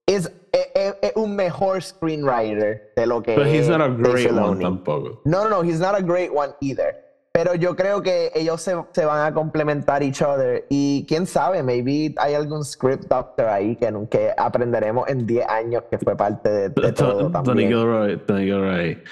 [0.06, 3.88] es, es- es- es un mejor screenwriter de lo que But he's es not a
[3.88, 4.64] great one Filoni.
[4.64, 5.22] tampoco.
[5.26, 6.94] No, no, no, he's not a great one either.
[7.36, 10.66] Pero yo creo que ellos se, se van a complementar each other.
[10.70, 15.84] Y quién sabe, maybe hay algún script doctor ahí que, que aprenderemos en 10 años
[15.90, 17.68] que fue parte de, de todo Tony también.
[17.68, 19.04] Gilroy, Tony Gilroy.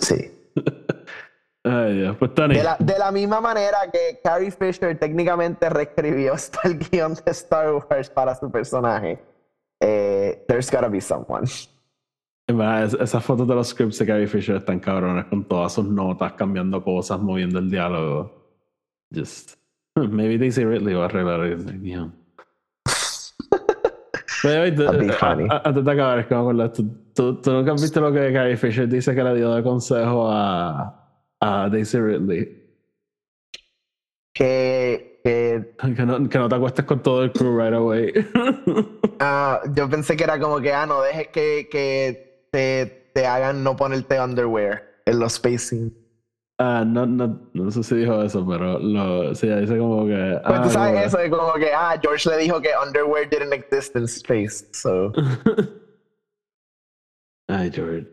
[0.00, 0.32] Sí.
[1.64, 2.16] Ay.
[2.18, 6.78] Pues Tony, De la, de la misma manera que Carrie Fisher técnicamente reescribió hasta el
[6.78, 9.22] guion de Star Wars para su personaje.
[9.82, 11.44] eh, there's gotta be someone.
[12.48, 16.82] Esas fotos de los scripts de Carrie Fisher están cabrones con todas sus notas, cambiando
[16.82, 18.34] cosas, moviendo el diálogo.
[19.14, 19.54] Just.
[19.96, 22.14] Maybe Daisy Ridley va a arreglar el guion.
[25.50, 28.12] A- Antes de acabar, es que me acuerdo, ¿tú, tú, tú nunca has visto lo
[28.12, 32.56] que Carrie Fisher dice que le dio de consejo a, a Daisy Ridley?
[34.32, 38.12] Que, que Que no, que no te acuestes con todo el crew right away.
[39.20, 42.27] ah, yo pensé que era como que, ah, no dejes que, que
[42.58, 45.96] te, te hagan no ponerte underwear en los spacing.
[46.60, 50.40] Ah, no, no, no sé si dijo eso, pero lo, sí, dice como que.
[50.44, 53.52] Pues ah, tú sabes eso de como que, ah, George le dijo que underwear didn't
[53.52, 54.66] exist in space.
[54.72, 55.12] So,
[57.48, 58.08] Ay, George.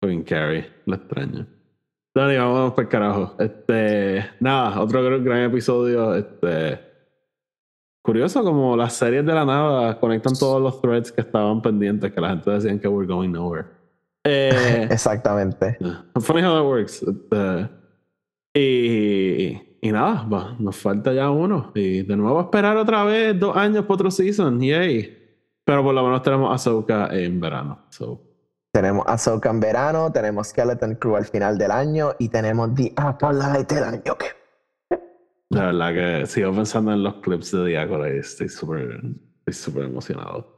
[0.00, 1.44] Fucking Carrie, lo extraño.
[2.14, 3.34] Dani, vamos para el carajo.
[3.40, 6.14] Este, nada, otro gran episodio.
[6.14, 6.80] Este,
[8.06, 12.20] curioso como las series de la nada conectan todos los threads que estaban pendientes, que
[12.20, 13.66] la gente decía que we're going nowhere.
[14.24, 15.76] Eh, exactamente.
[16.20, 17.02] Funny how that works.
[17.02, 17.68] Este,
[18.54, 21.72] y, y nada, nos falta ya uno.
[21.74, 24.60] Y de nuevo esperar otra vez dos años por otro season.
[24.60, 25.16] Yay.
[25.64, 27.86] Pero por lo menos tenemos Ahsoka en verano.
[27.90, 28.22] So,
[28.72, 33.78] Tenemos Ahsoka en verano, tenemos Skeleton Crew al final del año y tenemos The Acolyte
[33.78, 34.35] el año que
[35.50, 39.00] la verdad que sigo pensando en los clips de Diácono y estoy súper
[39.46, 40.56] estoy súper emocionado.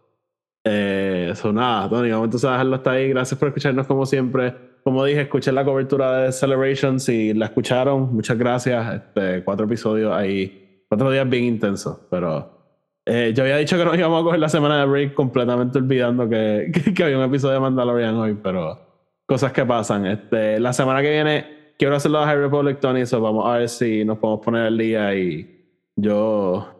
[0.65, 3.09] Eh, so nada, Tony, vamos entonces a dejarlo hasta ahí.
[3.09, 4.55] Gracias por escucharnos como siempre.
[4.85, 7.01] Como dije, escuché la cobertura de Celebration.
[7.01, 8.95] Si la escucharon, muchas gracias.
[8.95, 12.01] Este, cuatro episodios ahí, cuatro días bien intensos.
[12.11, 15.79] Pero eh, yo había dicho que nos íbamos a coger la semana de break completamente
[15.79, 18.79] olvidando que, que, que había un episodio de Mandalorian hoy, pero
[19.27, 20.07] cosas que pasan.
[20.07, 23.69] Este, la semana que viene quiero hacerlo de High Republic, Tony, so vamos a ver
[23.69, 25.65] si nos podemos poner al día y
[25.97, 26.79] yo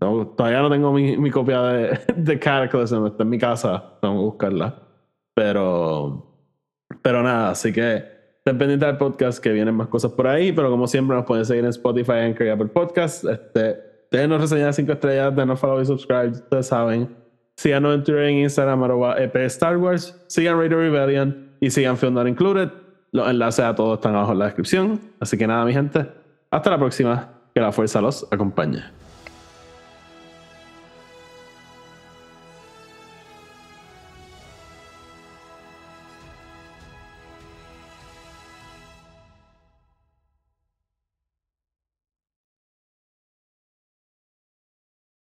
[0.00, 4.14] no, todavía no tengo mi, mi copia de, de Cataclysm, está en mi casa, tengo
[4.14, 4.82] que buscarla.
[5.34, 6.34] Pero,
[7.02, 8.04] pero nada, así que
[8.38, 11.44] estén pendientes del podcast que vienen más cosas por ahí, pero como siempre nos pueden
[11.44, 13.24] seguir en Spotify, Anchor y Apple Podcast.
[13.24, 13.76] Este,
[14.10, 17.16] déjenos reseñar 5 estrellas, denos follow y subscribe, ustedes saben.
[17.56, 20.16] Síganos en Twitter e Instagram, arroba EP Star Wars.
[20.28, 22.70] Sigan Radio Rebellion y sigan Film Not Included.
[23.12, 25.00] Los enlaces a todos están abajo en la descripción.
[25.20, 26.06] Así que nada, mi gente.
[26.50, 27.28] Hasta la próxima.
[27.54, 28.97] Que la fuerza los acompañe.